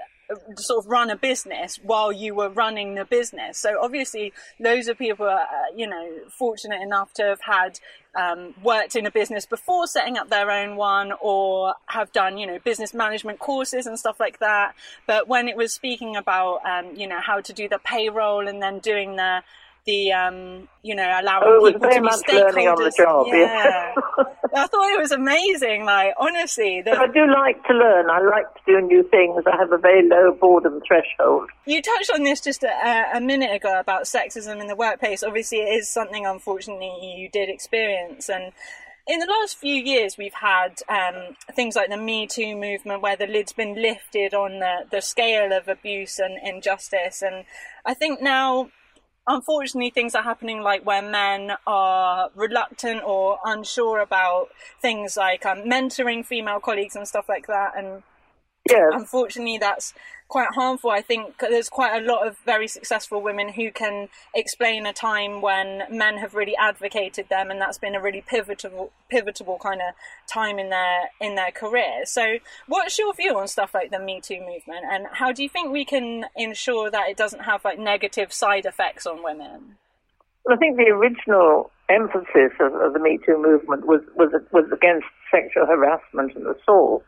sort 0.56 0.84
of 0.84 0.90
run 0.90 1.10
a 1.10 1.16
business 1.16 1.78
while 1.82 2.12
you 2.12 2.34
were 2.34 2.48
running 2.48 2.94
the 2.94 3.04
business. 3.04 3.58
So 3.58 3.78
obviously, 3.80 4.32
loads 4.58 4.88
of 4.88 4.98
people 4.98 5.26
are, 5.26 5.40
uh, 5.40 5.74
you 5.74 5.86
know, 5.86 6.10
fortunate 6.28 6.80
enough 6.82 7.12
to 7.14 7.22
have 7.22 7.40
had 7.40 7.80
um, 8.14 8.54
worked 8.62 8.94
in 8.94 9.06
a 9.06 9.10
business 9.10 9.46
before 9.46 9.86
setting 9.86 10.18
up 10.18 10.28
their 10.28 10.50
own 10.50 10.76
one, 10.76 11.12
or 11.20 11.74
have 11.86 12.12
done, 12.12 12.36
you 12.38 12.46
know, 12.46 12.58
business 12.58 12.92
management 12.92 13.38
courses 13.38 13.86
and 13.86 13.98
stuff 13.98 14.20
like 14.20 14.38
that. 14.40 14.74
But 15.06 15.28
when 15.28 15.48
it 15.48 15.56
was 15.56 15.72
speaking 15.72 16.16
about, 16.16 16.64
um, 16.66 16.94
you 16.94 17.06
know, 17.06 17.20
how 17.20 17.40
to 17.40 17.52
do 17.52 17.68
the 17.68 17.78
payroll 17.78 18.48
and 18.48 18.62
then 18.62 18.78
doing 18.80 19.16
the 19.16 19.42
the 19.84 20.12
um, 20.12 20.68
you 20.82 20.94
know 20.94 21.02
allowing 21.20 21.42
Oh, 21.46 21.66
people 21.72 21.80
to 21.80 21.88
be 21.88 22.08
stakeholders. 22.08 22.72
on 22.76 22.84
the 22.84 22.94
job, 22.96 23.26
yeah. 23.28 23.34
yeah. 23.34 23.94
I 24.54 24.66
thought 24.66 24.92
it 24.92 25.00
was 25.00 25.12
amazing. 25.12 25.84
Like 25.84 26.14
honestly, 26.18 26.82
the, 26.82 26.92
I 26.92 27.06
do 27.08 27.26
like 27.32 27.62
to 27.66 27.72
learn. 27.74 28.10
I 28.10 28.20
like 28.20 28.46
to 28.54 28.60
do 28.66 28.80
new 28.80 29.02
things. 29.10 29.42
I 29.46 29.56
have 29.56 29.72
a 29.72 29.78
very 29.78 30.06
low 30.08 30.32
boredom 30.40 30.80
threshold. 30.86 31.48
You 31.66 31.80
touched 31.82 32.10
on 32.14 32.22
this 32.22 32.40
just 32.40 32.62
a, 32.62 33.04
a 33.14 33.20
minute 33.20 33.52
ago 33.54 33.80
about 33.80 34.02
sexism 34.04 34.60
in 34.60 34.66
the 34.66 34.76
workplace. 34.76 35.22
Obviously, 35.22 35.58
it 35.58 35.74
is 35.74 35.88
something, 35.88 36.26
unfortunately, 36.26 37.16
you 37.16 37.28
did 37.30 37.48
experience. 37.48 38.28
And 38.28 38.52
in 39.08 39.18
the 39.18 39.26
last 39.26 39.56
few 39.58 39.74
years, 39.74 40.16
we've 40.18 40.34
had 40.34 40.80
um, 40.88 41.34
things 41.54 41.74
like 41.74 41.88
the 41.88 41.96
Me 41.96 42.26
Too 42.26 42.54
movement, 42.54 43.02
where 43.02 43.16
the 43.16 43.26
lid's 43.26 43.52
been 43.52 43.74
lifted 43.80 44.34
on 44.34 44.60
the, 44.60 44.84
the 44.92 45.00
scale 45.00 45.52
of 45.52 45.66
abuse 45.66 46.18
and 46.18 46.38
injustice. 46.46 47.22
And 47.22 47.44
I 47.86 47.94
think 47.94 48.20
now, 48.20 48.70
unfortunately, 49.26 49.90
things 49.90 50.14
are 50.14 50.22
happening 50.22 50.62
like 50.62 50.84
where 50.84 51.02
men 51.02 51.52
are 51.66 52.30
reluctant 52.34 53.02
or 53.04 53.38
unsure 53.44 54.00
about 54.00 54.48
things 54.80 55.16
like 55.16 55.46
um, 55.46 55.58
mentoring 55.58 56.24
female 56.24 56.60
colleagues 56.60 56.96
and 56.96 57.06
stuff 57.06 57.28
like 57.28 57.46
that. 57.46 57.72
And 57.76 58.02
Yes. 58.68 58.92
Unfortunately, 58.94 59.58
that's 59.58 59.92
quite 60.32 60.54
harmful. 60.54 60.88
I 60.88 61.02
think 61.02 61.36
there's 61.40 61.68
quite 61.68 62.02
a 62.02 62.06
lot 62.06 62.26
of 62.26 62.38
very 62.38 62.66
successful 62.66 63.20
women 63.20 63.50
who 63.50 63.70
can 63.70 64.08
explain 64.34 64.86
a 64.86 64.92
time 64.94 65.42
when 65.42 65.82
men 65.90 66.16
have 66.16 66.34
really 66.34 66.56
advocated 66.56 67.28
them, 67.28 67.50
and 67.50 67.60
that's 67.60 67.76
been 67.76 67.94
a 67.94 68.00
really 68.00 68.22
pivotal, 68.26 68.92
pivotal 69.10 69.58
kind 69.58 69.82
of 69.82 69.94
time 70.26 70.58
in 70.58 70.70
their 70.70 71.10
in 71.20 71.34
their 71.34 71.50
career. 71.50 72.06
So, 72.06 72.38
what's 72.66 72.98
your 72.98 73.12
view 73.12 73.36
on 73.36 73.46
stuff 73.46 73.74
like 73.74 73.90
the 73.90 73.98
Me 73.98 74.22
Too 74.22 74.40
movement, 74.40 74.86
and 74.90 75.06
how 75.12 75.32
do 75.32 75.42
you 75.42 75.50
think 75.50 75.70
we 75.70 75.84
can 75.84 76.24
ensure 76.34 76.90
that 76.90 77.10
it 77.10 77.18
doesn't 77.18 77.40
have 77.40 77.62
like 77.62 77.78
negative 77.78 78.32
side 78.32 78.64
effects 78.64 79.06
on 79.06 79.22
women? 79.22 79.76
Well, 80.46 80.56
I 80.56 80.58
think 80.58 80.78
the 80.78 80.88
original 80.88 81.70
emphasis 81.90 82.52
of, 82.58 82.72
of 82.76 82.94
the 82.94 83.00
Me 83.00 83.18
Too 83.26 83.36
movement 83.36 83.86
was 83.86 84.00
was 84.16 84.32
was 84.50 84.64
against 84.72 85.08
sexual 85.30 85.66
harassment 85.66 86.34
and 86.34 86.46
assault 86.46 87.04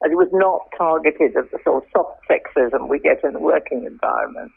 and 0.00 0.12
it 0.12 0.16
was 0.16 0.28
not 0.32 0.68
targeted 0.76 1.36
at 1.36 1.50
the 1.50 1.58
sort 1.64 1.84
of 1.84 1.90
soft 1.90 2.20
sexism 2.30 2.88
we 2.88 2.98
get 2.98 3.22
in 3.24 3.32
the 3.32 3.40
working 3.40 3.84
environment. 3.84 4.52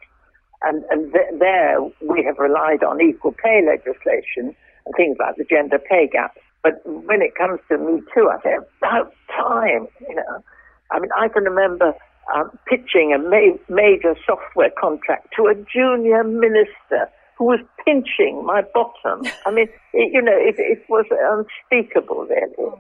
And, 0.62 0.84
and 0.92 1.12
th- 1.12 1.40
there 1.40 1.82
we 2.08 2.24
have 2.24 2.38
relied 2.38 2.84
on 2.84 3.02
equal 3.02 3.34
pay 3.34 3.62
legislation 3.66 4.56
and 4.86 4.96
things 4.96 5.18
like 5.20 5.36
the 5.38 5.46
gender 5.46 5.80
pay 5.80 6.08
gap. 6.12 6.38
But 6.64 6.82
when 6.86 7.22
it 7.22 7.34
comes 7.36 7.60
to 7.70 7.78
Me 7.78 8.02
Too, 8.14 8.30
I 8.30 8.42
say 8.44 8.58
about 8.78 9.14
time, 9.36 9.88
you 10.08 10.16
know. 10.16 10.44
I 10.92 11.00
mean, 11.00 11.10
I 11.18 11.28
can 11.30 11.44
remember 11.46 11.96
um, 12.36 12.52
pitching 12.68 13.14
a 13.14 13.18
ma- 13.18 13.58
major 13.70 14.16
software 14.26 14.72
contract 14.80 15.30
to 15.38 15.48
a 15.48 15.56
junior 15.56 16.24
minister 16.24 17.10
who 17.38 17.46
was 17.46 17.60
pinching 17.84 18.46
my 18.46 18.62
bottom. 18.74 19.26
I 19.48 19.52
mean, 19.52 19.68
it, 19.94 20.14
you 20.14 20.22
know, 20.22 20.38
it, 20.38 20.56
it 20.60 20.84
was 20.88 21.06
unspeakable, 21.10 22.28
really. 22.28 22.72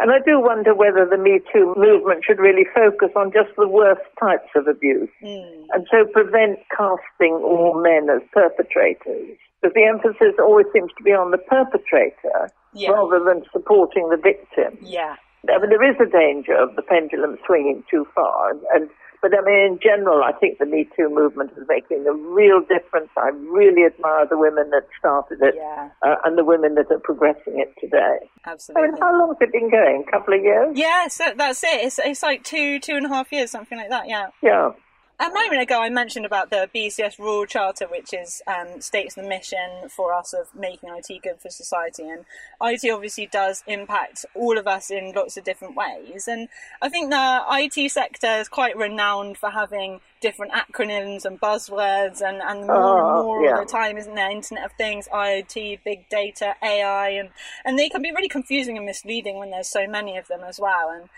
And 0.00 0.12
I 0.12 0.18
do 0.24 0.40
wonder 0.40 0.74
whether 0.74 1.04
the 1.04 1.18
Me 1.18 1.40
Too 1.52 1.74
movement 1.76 2.22
should 2.24 2.38
really 2.38 2.66
focus 2.72 3.10
on 3.16 3.32
just 3.32 3.50
the 3.56 3.66
worst 3.66 4.06
types 4.20 4.48
of 4.54 4.68
abuse 4.68 5.10
mm. 5.22 5.64
and 5.72 5.86
so 5.90 6.06
prevent 6.12 6.60
casting 6.70 7.34
all 7.42 7.80
men 7.82 8.08
as 8.08 8.22
perpetrators. 8.32 9.36
Because 9.60 9.74
the 9.74 9.82
emphasis 9.82 10.38
always 10.38 10.66
seems 10.72 10.92
to 10.96 11.02
be 11.02 11.10
on 11.10 11.32
the 11.32 11.38
perpetrator 11.38 12.48
yeah. 12.74 12.90
rather 12.90 13.18
than 13.18 13.42
supporting 13.50 14.08
the 14.08 14.16
victim. 14.16 14.78
Yeah. 14.80 15.16
I 15.50 15.58
mean, 15.58 15.70
there 15.70 15.82
is 15.82 15.96
a 16.00 16.06
danger 16.06 16.54
of 16.54 16.76
the 16.76 16.82
pendulum 16.82 17.38
swinging 17.46 17.82
too 17.90 18.06
far, 18.14 18.54
and 18.74 18.90
but 19.22 19.32
I 19.36 19.40
mean, 19.44 19.72
in 19.72 19.78
general, 19.82 20.22
I 20.22 20.32
think 20.32 20.58
the 20.58 20.66
Me 20.66 20.88
Too 20.96 21.08
movement 21.10 21.52
is 21.56 21.64
making 21.68 22.06
a 22.06 22.12
real 22.12 22.60
difference. 22.60 23.10
I 23.16 23.28
really 23.28 23.84
admire 23.84 24.26
the 24.28 24.38
women 24.38 24.70
that 24.70 24.86
started 24.98 25.38
it 25.42 25.54
yeah. 25.56 25.90
uh, 26.02 26.16
and 26.24 26.38
the 26.38 26.44
women 26.44 26.74
that 26.76 26.90
are 26.90 27.00
progressing 27.00 27.58
it 27.58 27.74
today. 27.80 28.30
Absolutely. 28.46 28.88
I 28.88 28.90
mean, 28.92 29.00
how 29.00 29.18
long 29.18 29.28
has 29.28 29.36
it 29.40 29.52
been 29.52 29.70
going? 29.70 30.04
A 30.06 30.10
couple 30.10 30.34
of 30.34 30.42
years? 30.42 30.76
Yes, 30.76 31.20
that's 31.36 31.64
it. 31.64 31.84
It's, 31.84 31.98
it's 31.98 32.22
like 32.22 32.44
two, 32.44 32.78
two 32.80 32.94
and 32.94 33.06
a 33.06 33.08
half 33.08 33.32
years, 33.32 33.50
something 33.50 33.78
like 33.78 33.90
that, 33.90 34.08
yeah. 34.08 34.28
Yeah. 34.42 34.72
A 35.20 35.28
moment 35.30 35.60
ago, 35.60 35.82
I 35.82 35.88
mentioned 35.88 36.26
about 36.26 36.50
the 36.50 36.70
BCS 36.72 37.18
Royal 37.18 37.44
Charter, 37.44 37.88
which 37.88 38.14
is 38.14 38.40
um, 38.46 38.80
states 38.80 39.16
the 39.16 39.24
mission 39.24 39.88
for 39.88 40.14
us 40.14 40.32
of 40.32 40.54
making 40.54 40.90
IT 40.90 41.22
good 41.22 41.40
for 41.40 41.50
society, 41.50 42.04
and 42.04 42.24
IT 42.62 42.88
obviously 42.88 43.26
does 43.26 43.64
impact 43.66 44.24
all 44.36 44.56
of 44.56 44.68
us 44.68 44.92
in 44.92 45.12
lots 45.16 45.36
of 45.36 45.42
different 45.42 45.74
ways. 45.74 46.28
And 46.28 46.48
I 46.80 46.88
think 46.88 47.10
the 47.10 47.42
IT 47.50 47.90
sector 47.90 48.28
is 48.28 48.48
quite 48.48 48.76
renowned 48.76 49.38
for 49.38 49.50
having 49.50 50.00
different 50.20 50.52
acronyms 50.52 51.24
and 51.24 51.40
buzzwords, 51.40 52.20
and, 52.20 52.40
and 52.42 52.66
more 52.66 52.98
and 52.98 53.18
oh, 53.18 53.22
more 53.22 53.44
yeah. 53.44 53.54
all 53.54 53.64
the 53.64 53.70
time, 53.70 53.96
isn't 53.96 54.14
there? 54.14 54.30
Internet 54.30 54.64
of 54.64 54.72
Things, 54.72 55.08
IoT, 55.12 55.80
big 55.84 56.08
data, 56.08 56.54
AI, 56.62 57.10
and 57.10 57.30
and 57.64 57.78
they 57.78 57.88
can 57.88 58.02
be 58.02 58.10
really 58.10 58.28
confusing 58.28 58.76
and 58.76 58.86
misleading 58.86 59.38
when 59.38 59.50
there's 59.50 59.68
so 59.68 59.86
many 59.86 60.16
of 60.16 60.28
them 60.28 60.40
as 60.46 60.58
well. 60.60 60.90
And 60.90 61.08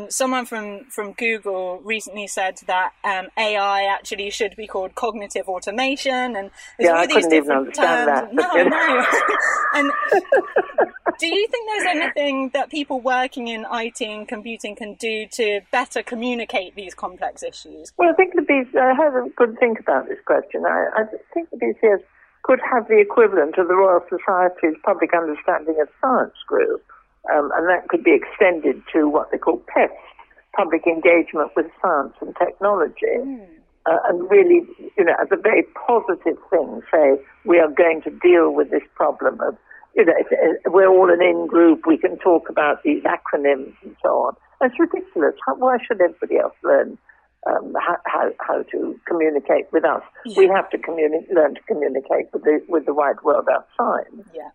um, 0.00 0.10
someone 0.10 0.46
from 0.46 0.84
from 0.86 1.12
Google 1.12 1.80
recently 1.84 2.26
said 2.26 2.58
that 2.66 2.92
um, 3.04 3.28
AI 3.36 3.84
actually 3.84 4.30
should 4.30 4.56
be 4.56 4.66
called 4.66 4.94
cognitive 4.94 5.48
automation, 5.48 6.36
and 6.36 6.50
yeah, 6.78 6.90
all 6.90 6.98
I 6.98 7.06
these 7.06 7.26
different 7.26 7.74
terms. 7.74 8.06
That, 8.06 8.34
no, 8.34 8.52
no. 8.52 9.06
and 9.74 9.90
do 11.18 11.26
you 11.26 11.48
think 11.48 11.68
there's 11.68 11.96
anything 11.96 12.50
that 12.54 12.70
people 12.70 13.00
working 13.00 13.48
in 13.48 13.66
IT 13.72 14.00
and 14.00 14.26
computing 14.28 14.76
can 14.76 14.94
do 14.94 15.26
to 15.32 15.60
better 15.72 16.02
communicate 16.02 16.74
these 16.76 16.94
complex 16.94 17.42
issues? 17.42 17.92
Well, 17.98 18.10
I 18.10 18.12
think 18.12 18.34
the 18.34 18.42
BCS, 18.48 18.76
I 18.76 18.94
had 18.94 19.14
a 19.14 19.28
good 19.36 19.58
think 19.58 19.80
about 19.80 20.08
this 20.08 20.18
question. 20.24 20.64
I, 20.66 20.88
I 20.96 21.04
think 21.34 21.50
the 21.50 21.56
BCS 21.56 22.02
could 22.42 22.60
have 22.64 22.88
the 22.88 22.98
equivalent 22.98 23.58
of 23.58 23.68
the 23.68 23.74
Royal 23.74 24.00
Society's 24.08 24.78
Public 24.84 25.10
Understanding 25.14 25.76
of 25.80 25.88
Science 26.00 26.34
group, 26.46 26.82
um, 27.32 27.50
and 27.54 27.68
that 27.68 27.88
could 27.88 28.02
be 28.02 28.14
extended 28.14 28.82
to 28.92 29.08
what 29.08 29.30
they 29.30 29.38
call 29.38 29.62
PEST, 29.74 29.92
Public 30.56 30.86
Engagement 30.86 31.50
with 31.56 31.66
Science 31.82 32.14
and 32.20 32.34
Technology. 32.36 33.20
Mm. 33.20 33.46
Uh, 33.86 33.98
and 34.08 34.30
really, 34.30 34.66
you 34.98 35.04
know, 35.04 35.14
as 35.20 35.28
a 35.30 35.36
very 35.36 35.62
positive 35.86 36.36
thing, 36.50 36.82
say 36.92 37.16
we 37.44 37.58
are 37.58 37.70
going 37.70 38.02
to 38.02 38.10
deal 38.10 38.52
with 38.52 38.70
this 38.70 38.82
problem 38.94 39.40
of 39.40 39.56
you 39.94 40.04
know, 40.04 40.14
we're 40.66 40.88
all 40.88 41.10
an 41.10 41.22
in 41.22 41.46
group. 41.46 41.86
We 41.86 41.98
can 41.98 42.18
talk 42.18 42.48
about 42.48 42.82
these 42.82 43.02
acronyms 43.02 43.74
and 43.82 43.96
so 44.02 44.08
on. 44.08 44.36
It's 44.60 44.78
ridiculous. 44.78 45.34
How, 45.46 45.54
why 45.54 45.78
should 45.86 46.00
everybody 46.00 46.38
else 46.38 46.54
learn 46.62 46.98
um, 47.46 47.74
how, 47.78 47.96
how, 48.04 48.30
how, 48.40 48.62
to 48.62 49.00
communicate 49.06 49.72
with 49.72 49.84
us? 49.84 50.02
Yeah. 50.24 50.38
We 50.38 50.46
have 50.48 50.68
to 50.70 50.78
communi- 50.78 51.32
learn 51.32 51.54
to 51.54 51.60
communicate 51.62 52.26
with 52.32 52.42
the 52.42 52.60
with 52.68 52.86
the 52.86 52.94
wide 52.94 53.22
world 53.22 53.46
outside. 53.50 54.06
Yeah. 54.34 54.50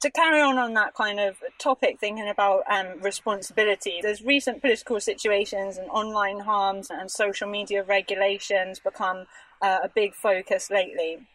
To 0.00 0.10
carry 0.10 0.40
on 0.40 0.58
on 0.58 0.74
that 0.74 0.94
kind 0.94 1.18
of 1.18 1.36
topic, 1.58 1.98
thinking 2.00 2.28
about 2.28 2.64
um, 2.68 3.00
responsibility, 3.00 4.00
there's 4.02 4.22
recent 4.22 4.60
political 4.60 5.00
situations 5.00 5.78
and 5.78 5.88
online 5.88 6.40
harms 6.40 6.90
and 6.90 7.10
social 7.10 7.48
media 7.48 7.82
regulations 7.82 8.78
become 8.78 9.24
uh, 9.62 9.78
a 9.84 9.88
big 9.88 10.14
focus 10.14 10.70
lately 10.70 11.26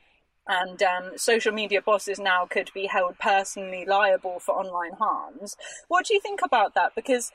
and 0.47 0.81
um, 0.83 1.17
social 1.17 1.51
media 1.51 1.81
bosses 1.81 2.19
now 2.19 2.45
could 2.45 2.71
be 2.73 2.87
held 2.87 3.17
personally 3.19 3.85
liable 3.85 4.39
for 4.39 4.55
online 4.55 4.93
harms. 4.93 5.55
What 5.87 6.05
do 6.05 6.13
you 6.13 6.19
think 6.19 6.41
about 6.43 6.73
that? 6.75 6.93
Because 6.95 7.31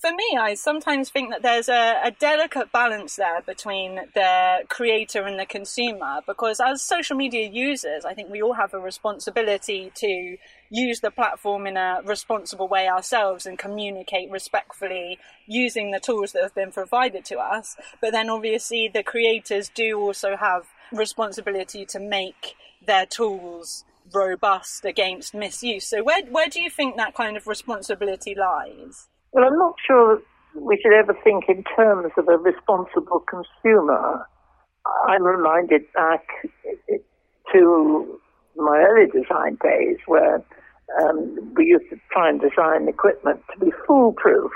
for 0.00 0.10
me, 0.10 0.36
I 0.38 0.54
sometimes 0.54 1.10
think 1.10 1.30
that 1.30 1.42
there's 1.42 1.68
a, 1.68 2.00
a, 2.04 2.10
delicate 2.10 2.72
balance 2.72 3.16
there 3.16 3.42
between 3.42 4.00
the 4.14 4.64
creator 4.68 5.22
and 5.22 5.38
the 5.38 5.46
consumer. 5.46 6.20
Because 6.26 6.60
as 6.60 6.82
social 6.82 7.16
media 7.16 7.48
users, 7.48 8.04
I 8.04 8.14
think 8.14 8.30
we 8.30 8.42
all 8.42 8.54
have 8.54 8.74
a 8.74 8.78
responsibility 8.78 9.92
to 9.96 10.36
use 10.70 11.00
the 11.00 11.10
platform 11.10 11.66
in 11.66 11.76
a 11.76 12.00
responsible 12.04 12.68
way 12.68 12.88
ourselves 12.88 13.46
and 13.46 13.58
communicate 13.58 14.30
respectfully 14.30 15.18
using 15.46 15.90
the 15.90 16.00
tools 16.00 16.32
that 16.32 16.42
have 16.42 16.54
been 16.54 16.72
provided 16.72 17.24
to 17.26 17.38
us. 17.38 17.76
But 18.00 18.12
then 18.12 18.30
obviously 18.30 18.88
the 18.88 19.02
creators 19.02 19.68
do 19.68 20.00
also 20.00 20.36
have 20.36 20.66
responsibility 20.92 21.84
to 21.86 22.00
make 22.00 22.54
their 22.86 23.06
tools 23.06 23.84
robust 24.12 24.84
against 24.84 25.34
misuse. 25.34 25.86
So 25.86 26.02
where 26.02 26.24
where 26.26 26.48
do 26.48 26.60
you 26.60 26.70
think 26.70 26.96
that 26.96 27.14
kind 27.14 27.36
of 27.36 27.46
responsibility 27.46 28.34
lies? 28.34 29.08
Well, 29.34 29.44
I'm 29.44 29.58
not 29.58 29.74
sure 29.84 30.22
we 30.54 30.78
should 30.80 30.92
ever 30.94 31.12
think 31.24 31.46
in 31.48 31.64
terms 31.76 32.12
of 32.16 32.28
a 32.28 32.38
responsible 32.38 33.24
consumer. 33.28 34.24
I'm 35.08 35.24
reminded 35.24 35.82
back 35.92 36.22
to 37.52 38.20
my 38.54 38.78
early 38.78 39.10
design 39.10 39.58
days 39.60 39.98
where 40.06 40.36
um, 41.02 41.52
we 41.56 41.64
used 41.64 41.90
to 41.90 41.96
try 42.12 42.28
and 42.28 42.40
design 42.40 42.86
equipment 42.88 43.42
to 43.52 43.64
be 43.64 43.72
foolproof. 43.88 44.52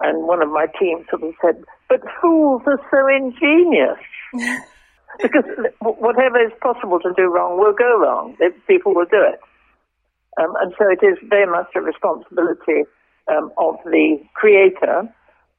And 0.00 0.26
one 0.26 0.42
of 0.42 0.48
my 0.50 0.66
team 0.80 1.04
sort 1.08 1.22
of 1.22 1.34
said, 1.40 1.62
but 1.88 2.00
fools 2.20 2.62
are 2.66 2.80
so 2.90 3.06
ingenious. 3.06 4.02
because 5.22 5.44
whatever 5.78 6.44
is 6.44 6.52
possible 6.60 6.98
to 6.98 7.12
do 7.16 7.32
wrong 7.32 7.56
will 7.56 7.72
go 7.72 8.00
wrong. 8.00 8.36
People 8.66 8.96
will 8.96 9.06
do 9.06 9.22
it. 9.22 9.38
Um, 10.42 10.54
and 10.60 10.74
so 10.76 10.90
it 10.90 11.06
is 11.06 11.16
very 11.30 11.46
much 11.46 11.68
a 11.76 11.80
responsibility 11.80 12.82
um, 13.30 13.50
of 13.58 13.76
the 13.84 14.18
creator, 14.34 15.02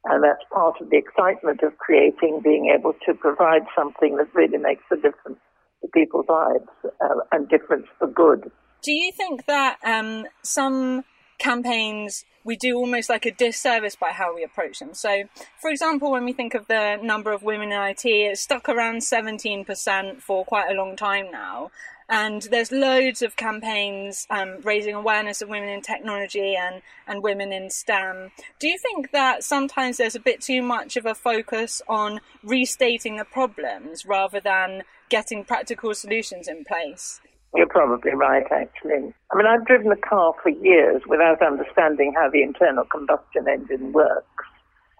and 0.05 0.23
that's 0.23 0.43
part 0.51 0.75
of 0.81 0.89
the 0.89 0.97
excitement 0.97 1.61
of 1.63 1.77
creating, 1.77 2.41
being 2.43 2.73
able 2.77 2.93
to 3.05 3.13
provide 3.13 3.63
something 3.75 4.17
that 4.17 4.33
really 4.33 4.57
makes 4.57 4.83
a 4.91 4.95
difference 4.95 5.39
to 5.81 5.87
people's 5.93 6.25
lives 6.29 6.67
uh, 6.85 7.15
and 7.31 7.49
difference 7.49 7.85
for 7.99 8.07
good. 8.07 8.51
Do 8.81 8.91
you 8.91 9.11
think 9.11 9.45
that 9.47 9.77
um, 9.83 10.25
some 10.43 11.03
campaigns 11.37 12.25
we 12.47 12.55
do 12.55 12.77
almost 12.77 13.09
like 13.09 13.25
a 13.25 13.31
disservice 13.31 13.97
by 13.97 14.11
how 14.11 14.33
we 14.33 14.41
approach 14.41 14.79
them. 14.79 14.93
So, 14.93 15.23
for 15.59 15.69
example, 15.69 16.11
when 16.11 16.23
we 16.23 16.31
think 16.31 16.53
of 16.53 16.65
the 16.67 16.97
number 17.03 17.33
of 17.33 17.43
women 17.43 17.73
in 17.73 17.81
IT, 17.81 18.05
it's 18.05 18.39
stuck 18.39 18.69
around 18.69 18.99
17% 18.99 20.21
for 20.21 20.45
quite 20.45 20.71
a 20.71 20.73
long 20.73 20.95
time 20.95 21.29
now. 21.29 21.71
And 22.07 22.43
there's 22.43 22.71
loads 22.71 23.21
of 23.21 23.35
campaigns 23.35 24.25
um, 24.29 24.61
raising 24.63 24.95
awareness 24.95 25.41
of 25.41 25.49
women 25.49 25.67
in 25.67 25.81
technology 25.81 26.55
and, 26.55 26.81
and 27.05 27.21
women 27.21 27.51
in 27.51 27.69
STEM. 27.69 28.31
Do 28.59 28.69
you 28.69 28.77
think 28.77 29.11
that 29.11 29.43
sometimes 29.43 29.97
there's 29.97 30.15
a 30.15 30.19
bit 30.21 30.39
too 30.39 30.61
much 30.61 30.95
of 30.95 31.05
a 31.05 31.13
focus 31.13 31.81
on 31.89 32.21
restating 32.43 33.17
the 33.17 33.25
problems 33.25 34.05
rather 34.05 34.39
than 34.39 34.83
getting 35.09 35.43
practical 35.43 35.93
solutions 35.93 36.47
in 36.47 36.63
place? 36.63 37.19
You're 37.55 37.67
probably 37.67 38.13
right, 38.13 38.45
actually. 38.51 39.13
I 39.31 39.37
mean, 39.37 39.47
I've 39.47 39.65
driven 39.65 39.91
a 39.91 39.97
car 39.97 40.33
for 40.43 40.49
years 40.49 41.01
without 41.07 41.41
understanding 41.41 42.13
how 42.15 42.29
the 42.29 42.43
internal 42.43 42.83
combustion 42.85 43.47
engine 43.47 43.93
works. 43.93 44.45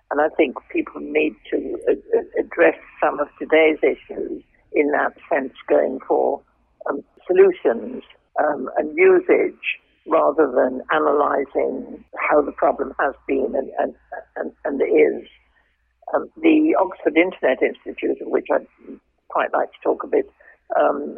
And 0.10 0.22
I 0.22 0.30
think 0.30 0.56
people 0.72 1.02
need 1.02 1.36
to 1.52 1.78
address 2.40 2.80
some 3.04 3.20
of 3.20 3.28
today's 3.38 3.78
issues 3.84 4.42
in 4.74 4.92
that 4.92 5.14
sense, 5.30 5.54
going 5.68 6.00
for 6.08 6.42
um, 6.90 7.04
solutions 7.26 8.04
um, 8.40 8.70
and 8.78 8.98
usage 8.98 9.80
rather 10.08 10.50
than 10.50 10.82
analysing 10.92 12.04
how 12.16 12.42
the 12.42 12.52
problem 12.54 12.94
has 13.00 13.14
been 13.28 13.54
and, 13.56 13.70
and, 13.80 13.94
and, 14.38 14.52
and 14.64 14.82
is. 14.82 15.28
Um, 16.16 16.30
the 16.42 16.74
Oxford 16.80 17.18
Internet 17.18 17.62
Institute, 17.62 18.22
of 18.22 18.30
which 18.30 18.48
I'd 18.50 18.66
quite 19.28 19.52
like 19.52 19.72
to 19.74 19.78
talk 19.84 20.04
a 20.06 20.08
bit, 20.08 20.30
um, 20.80 21.18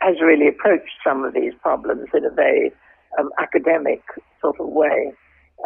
has 0.00 0.16
really 0.20 0.48
approached 0.48 0.98
some 1.04 1.24
of 1.24 1.34
these 1.34 1.52
problems 1.62 2.08
in 2.14 2.24
a 2.24 2.30
very 2.30 2.72
um, 3.18 3.30
academic 3.38 4.02
sort 4.40 4.58
of 4.60 4.68
way. 4.68 5.12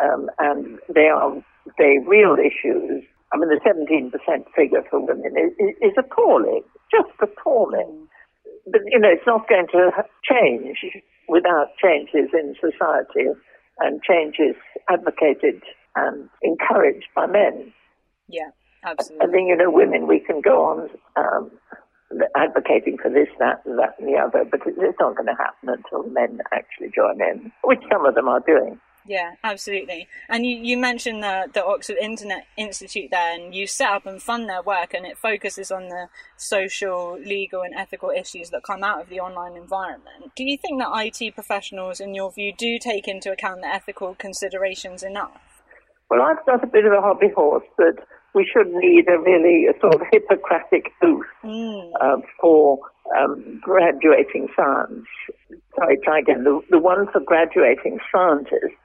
Um, 0.03 0.31
and 0.38 0.79
they 0.95 1.09
are 1.09 1.33
very 1.77 1.99
real 2.07 2.37
issues. 2.38 3.05
I 3.33 3.37
mean, 3.37 3.49
the 3.49 3.61
17% 3.64 4.11
figure 4.57 4.83
for 4.90 5.01
women 5.05 5.33
is, 5.37 5.75
is 5.81 5.93
appalling, 5.99 6.62
just 6.90 7.11
appalling. 7.21 8.09
But, 8.66 8.83
you 8.87 8.99
know, 8.99 9.09
it's 9.11 9.27
not 9.27 9.49
going 9.49 9.66
to 9.73 9.90
change 10.23 10.79
without 11.29 11.69
changes 11.83 12.31
in 12.33 12.55
society 12.61 13.31
and 13.79 14.03
changes 14.03 14.57
advocated 14.88 15.62
and 15.97 16.29
encouraged 16.43 17.07
by 17.14 17.27
men. 17.27 17.73
Yeah, 18.29 18.51
absolutely. 18.85 19.27
I 19.27 19.31
think, 19.31 19.49
you 19.49 19.57
know, 19.57 19.71
women, 19.71 20.07
we 20.07 20.21
can 20.21 20.40
go 20.40 20.64
on 20.64 20.90
um, 21.16 21.51
advocating 22.35 22.99
for 22.99 23.11
this, 23.11 23.29
that, 23.38 23.62
that, 23.64 23.94
and 23.99 24.09
the 24.09 24.18
other, 24.18 24.44
but 24.51 24.61
it's 24.66 24.99
not 25.01 25.16
going 25.16 25.27
to 25.27 25.35
happen 25.35 25.68
until 25.68 26.03
men 26.11 26.40
actually 26.53 26.90
join 26.94 27.20
in, 27.20 27.53
which 27.64 27.81
some 27.90 28.05
of 28.05 28.14
them 28.14 28.29
are 28.29 28.40
doing. 28.40 28.81
Yeah, 29.07 29.33
absolutely. 29.42 30.09
And 30.29 30.44
you, 30.44 30.57
you 30.57 30.77
mentioned 30.77 31.23
the, 31.23 31.49
the 31.53 31.64
Oxford 31.64 31.96
Internet 32.01 32.46
Institute 32.57 33.11
there, 33.11 33.35
and 33.35 33.55
you 33.55 33.66
set 33.66 33.90
up 33.90 34.07
and 34.07 34.23
fund 34.23 34.49
their 34.49 34.62
work, 34.62 34.92
and 34.92 35.07
it 35.07 35.16
focuses 35.16 35.70
on 35.70 35.88
the 35.88 36.09
social, 36.37 37.18
legal, 37.18 37.62
and 37.62 37.75
ethical 37.75 38.11
issues 38.11 38.51
that 38.51 38.62
come 38.62 38.85
out 38.85 39.01
of 39.01 39.09
the 39.09 39.20
online 39.20 39.57
environment. 39.57 40.33
Do 40.37 40.44
you 40.44 40.59
think 40.59 40.81
that 40.81 40.90
IT 40.92 41.35
professionals, 41.35 42.01
in 42.01 42.14
your 42.14 42.31
view, 42.31 42.53
do 42.57 42.79
take 42.79 43.09
into 43.09 43.33
account 43.33 43.62
the 43.62 43.68
ethical 43.68 44.14
considerations 44.14 45.03
enough? 45.03 45.40
Well, 46.11 46.23
I've 46.23 46.44
got 46.44 46.62
a 46.62 46.66
bit 46.66 46.85
of 46.85 46.92
a 46.92 47.01
hobby 47.01 47.31
horse 47.35 47.64
that 47.79 47.96
we 48.35 48.49
should 48.51 48.73
need 48.73 49.09
a 49.09 49.19
really 49.19 49.66
a 49.66 49.79
sort 49.81 49.95
of 49.95 50.03
Hippocratic 50.12 50.93
oath 51.03 51.25
mm. 51.45 51.90
uh, 52.01 52.16
for 52.40 52.79
um, 53.16 53.61
graduating 53.62 54.49
science. 54.55 55.07
Sorry, 55.77 55.99
try 56.05 56.21
again. 56.21 56.45
The, 56.45 56.61
the 56.71 56.79
one 56.79 57.07
for 57.12 57.21
graduating 57.21 57.99
scientists. 58.12 58.79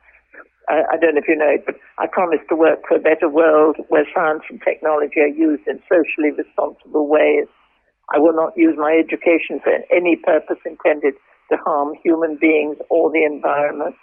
I, 0.67 0.81
I 0.93 0.97
don't 0.97 1.13
know 1.13 1.21
if 1.21 1.27
you 1.27 1.35
know 1.35 1.49
it, 1.49 1.63
but 1.65 1.75
I 1.99 2.07
promise 2.07 2.39
to 2.49 2.55
work 2.55 2.79
for 2.87 2.97
a 2.97 2.99
better 2.99 3.29
world 3.29 3.77
where 3.89 4.05
science 4.13 4.43
and 4.49 4.59
technology 4.61 5.19
are 5.19 5.27
used 5.27 5.67
in 5.67 5.79
socially 5.89 6.31
responsible 6.31 7.07
ways. 7.07 7.45
I 8.13 8.19
will 8.19 8.33
not 8.33 8.53
use 8.55 8.75
my 8.77 8.97
education 8.97 9.59
for 9.63 9.73
any 9.91 10.15
purpose 10.15 10.57
intended 10.65 11.13
to 11.51 11.57
harm 11.57 11.93
human 12.03 12.37
beings 12.39 12.77
or 12.89 13.11
the 13.11 13.23
environment. 13.23 13.95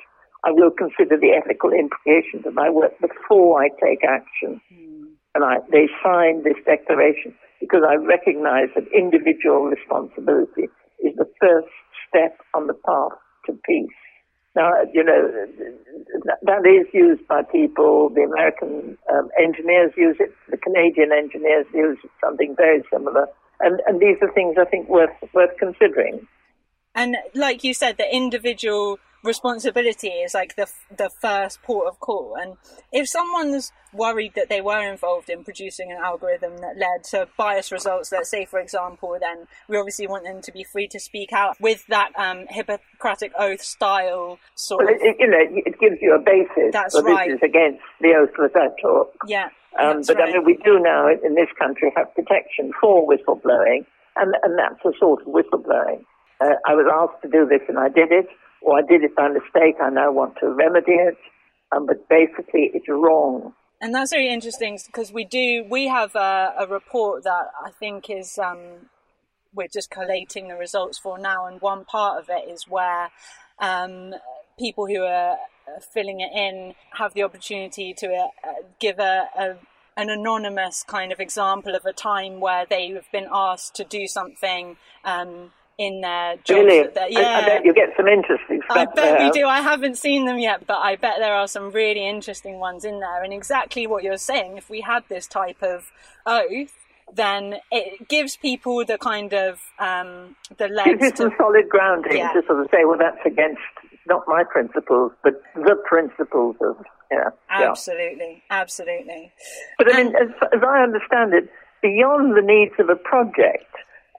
I 0.44 0.50
will 0.50 0.70
consider 0.70 1.16
the 1.16 1.30
ethical 1.30 1.70
implications 1.70 2.46
of 2.46 2.54
my 2.54 2.68
work 2.68 2.92
before 3.00 3.62
I 3.62 3.68
take 3.68 4.02
action. 4.04 4.60
Mm. 4.72 4.91
And 5.34 5.44
I, 5.44 5.56
they 5.70 5.88
signed 6.02 6.44
this 6.44 6.60
declaration 6.66 7.34
because 7.60 7.82
I 7.88 7.94
recognize 7.94 8.68
that 8.74 8.84
individual 8.92 9.64
responsibility 9.64 10.68
is 11.00 11.16
the 11.16 11.28
first 11.40 11.68
step 12.08 12.38
on 12.54 12.66
the 12.66 12.74
path 12.74 13.12
to 13.46 13.58
peace. 13.64 13.88
Now, 14.54 14.72
you 14.92 15.02
know, 15.02 15.46
that 16.42 16.66
is 16.66 16.86
used 16.92 17.26
by 17.26 17.42
people. 17.42 18.10
The 18.10 18.22
American 18.22 18.98
um, 19.10 19.30
engineers 19.42 19.92
use 19.96 20.16
it. 20.20 20.34
The 20.50 20.58
Canadian 20.58 21.10
engineers 21.10 21.64
use 21.72 21.98
something 22.22 22.54
very 22.56 22.82
similar. 22.92 23.28
And, 23.60 23.80
and 23.86 24.00
these 24.00 24.16
are 24.20 24.30
things 24.32 24.56
I 24.60 24.66
think 24.66 24.88
worth, 24.88 25.10
worth 25.32 25.56
considering. 25.58 26.26
And 26.94 27.16
like 27.34 27.64
you 27.64 27.72
said, 27.72 27.96
the 27.96 28.14
individual 28.14 28.98
responsibility 29.22 30.08
is 30.08 30.34
like 30.34 30.56
the 30.56 30.66
the 30.96 31.10
first 31.10 31.62
port 31.62 31.86
of 31.86 32.00
call. 32.00 32.36
And 32.40 32.56
if 32.92 33.08
someone's 33.08 33.72
worried 33.92 34.32
that 34.34 34.48
they 34.48 34.60
were 34.60 34.90
involved 34.90 35.28
in 35.28 35.44
producing 35.44 35.92
an 35.92 35.98
algorithm 35.98 36.58
that 36.58 36.76
led 36.76 37.04
to 37.10 37.28
biased 37.36 37.72
results, 37.72 38.10
let's 38.12 38.30
say 38.30 38.44
for 38.44 38.58
example, 38.58 39.16
then 39.20 39.46
we 39.68 39.76
obviously 39.76 40.06
want 40.06 40.24
them 40.24 40.40
to 40.42 40.52
be 40.52 40.64
free 40.64 40.88
to 40.88 40.98
speak 40.98 41.32
out 41.32 41.56
with 41.60 41.86
that 41.88 42.10
um, 42.16 42.46
Hippocratic 42.48 43.32
oath 43.38 43.62
style 43.62 44.38
sort. 44.54 44.86
Well, 44.86 44.94
it, 45.00 45.16
you 45.18 45.28
know, 45.28 45.38
it 45.40 45.78
gives 45.78 45.96
you 46.00 46.14
a 46.14 46.18
basis. 46.18 46.72
That's 46.72 47.00
right. 47.00 47.28
This 47.28 47.36
is 47.36 47.42
against 47.42 47.82
the 48.00 48.14
oath 48.14 48.30
that 48.36 48.56
I 48.56 48.68
took. 48.80 49.14
Yeah. 49.26 49.48
Um, 49.78 50.02
but 50.06 50.16
right. 50.16 50.28
I 50.28 50.32
mean, 50.32 50.44
we 50.44 50.58
do 50.64 50.78
now 50.80 51.08
in 51.08 51.34
this 51.34 51.48
country 51.58 51.92
have 51.96 52.14
protection 52.14 52.72
for 52.78 53.08
whistleblowing, 53.08 53.86
and 54.16 54.34
and 54.42 54.58
that's 54.58 54.84
a 54.84 54.92
sort 54.98 55.22
of 55.22 55.28
whistleblowing. 55.28 56.04
Uh, 56.40 56.56
I 56.66 56.74
was 56.74 56.86
asked 56.92 57.22
to 57.22 57.28
do 57.28 57.46
this, 57.46 57.62
and 57.68 57.78
I 57.78 57.88
did 57.88 58.12
it 58.12 58.26
or 58.64 58.78
I 58.78 58.82
did 58.82 59.02
it 59.02 59.14
by 59.16 59.28
mistake, 59.28 59.76
I 59.80 59.90
now 59.90 60.12
want 60.12 60.36
to 60.40 60.48
remedy 60.48 60.92
it. 60.92 61.16
Um, 61.74 61.86
but 61.86 62.08
basically, 62.08 62.70
it's 62.74 62.88
wrong. 62.88 63.54
And 63.80 63.94
that's 63.94 64.12
very 64.12 64.32
interesting 64.32 64.78
because 64.86 65.12
we 65.12 65.24
do, 65.24 65.64
we 65.68 65.88
have 65.88 66.14
a, 66.14 66.54
a 66.58 66.66
report 66.66 67.24
that 67.24 67.46
I 67.64 67.70
think 67.70 68.10
is, 68.10 68.38
um, 68.38 68.88
we're 69.54 69.68
just 69.72 69.90
collating 69.90 70.48
the 70.48 70.54
results 70.54 70.98
for 70.98 71.18
now. 71.18 71.46
And 71.46 71.60
one 71.60 71.84
part 71.84 72.22
of 72.22 72.28
it 72.28 72.48
is 72.48 72.68
where 72.68 73.10
um, 73.58 74.14
people 74.58 74.86
who 74.86 75.02
are 75.02 75.36
filling 75.92 76.20
it 76.20 76.30
in 76.32 76.74
have 76.98 77.14
the 77.14 77.22
opportunity 77.22 77.94
to 77.94 78.06
uh, 78.06 78.52
give 78.78 78.98
a, 78.98 79.28
a 79.36 79.56
an 79.96 80.08
anonymous 80.08 80.84
kind 80.86 81.12
of 81.12 81.20
example 81.20 81.74
of 81.74 81.84
a 81.84 81.92
time 81.92 82.40
where 82.40 82.64
they've 82.68 83.04
been 83.12 83.28
asked 83.30 83.74
to 83.74 83.84
do 83.84 84.06
something 84.06 84.76
um, 85.04 85.52
in 85.78 86.00
their 86.00 86.36
jobs. 86.36 86.50
Really? 86.50 86.88
yeah. 87.08 87.20
I, 87.20 87.42
I, 87.42 87.46
bet 87.46 87.64
you 87.64 87.74
get 87.74 87.90
some 87.96 88.06
interesting 88.06 88.60
stuff. 88.64 88.76
I 88.76 88.84
bet 88.84 88.94
there. 88.94 89.24
we 89.24 89.30
do. 89.30 89.46
I 89.46 89.60
haven't 89.60 89.96
seen 89.96 90.26
them 90.26 90.38
yet, 90.38 90.66
but 90.66 90.78
I 90.78 90.96
bet 90.96 91.14
there 91.18 91.34
are 91.34 91.48
some 91.48 91.70
really 91.70 92.06
interesting 92.06 92.58
ones 92.58 92.84
in 92.84 93.00
there. 93.00 93.22
And 93.22 93.32
exactly 93.32 93.86
what 93.86 94.02
you're 94.02 94.18
saying, 94.18 94.56
if 94.56 94.70
we 94.70 94.80
had 94.80 95.04
this 95.08 95.26
type 95.26 95.62
of 95.62 95.90
oath, 96.26 96.74
then 97.14 97.56
it 97.70 98.08
gives 98.08 98.36
people 98.36 98.84
the 98.84 98.98
kind 98.98 99.32
of 99.34 99.60
um, 99.78 100.36
the 100.56 100.68
legs 100.68 101.00
gives 101.00 101.02
you 101.02 101.16
some 101.16 101.32
solid 101.38 101.68
grounding 101.68 102.16
yeah. 102.16 102.32
to 102.32 102.42
sort 102.46 102.60
of 102.60 102.68
say, 102.70 102.84
well, 102.84 102.98
that's 102.98 103.24
against 103.26 103.60
not 104.06 104.22
my 104.26 104.44
principles, 104.44 105.12
but 105.22 105.42
the 105.54 105.76
principles 105.86 106.56
of 106.60 106.76
yeah. 107.10 107.28
Absolutely, 107.50 108.42
yeah. 108.50 108.60
absolutely. 108.60 109.32
But 109.78 109.94
I 109.94 110.02
mean, 110.02 110.14
as, 110.16 110.28
as 110.54 110.62
I 110.66 110.82
understand 110.82 111.34
it, 111.34 111.50
beyond 111.82 112.36
the 112.36 112.42
needs 112.42 112.72
of 112.78 112.88
a 112.88 112.96
project, 112.96 113.66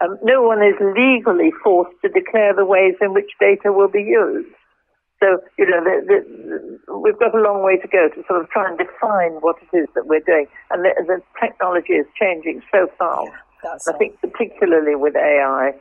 um, 0.03 0.17
no 0.23 0.41
one 0.41 0.61
is 0.61 0.75
legally 0.79 1.51
forced 1.63 1.95
to 2.01 2.09
declare 2.09 2.53
the 2.53 2.65
ways 2.65 2.95
in 3.01 3.13
which 3.13 3.31
data 3.39 3.71
will 3.71 3.87
be 3.87 4.03
used. 4.03 4.53
So, 5.19 5.39
you 5.57 5.65
know, 5.69 5.79
the, 5.83 6.03
the, 6.05 6.99
we've 6.99 7.17
got 7.17 7.33
a 7.33 7.39
long 7.39 7.63
way 7.63 7.77
to 7.77 7.87
go 7.87 8.09
to 8.09 8.23
sort 8.27 8.41
of 8.41 8.49
try 8.49 8.67
and 8.67 8.77
define 8.77 9.39
what 9.39 9.55
it 9.61 9.77
is 9.77 9.87
that 9.95 10.07
we're 10.07 10.19
doing. 10.19 10.47
And 10.69 10.83
the, 10.83 10.91
the 11.07 11.21
technology 11.39 11.93
is 11.93 12.05
changing 12.19 12.61
so 12.71 12.87
fast. 12.99 13.31
Yeah, 13.63 13.77
I 13.87 13.97
think 13.97 14.19
particularly 14.19 14.95
with 14.95 15.15
AI, 15.15 15.71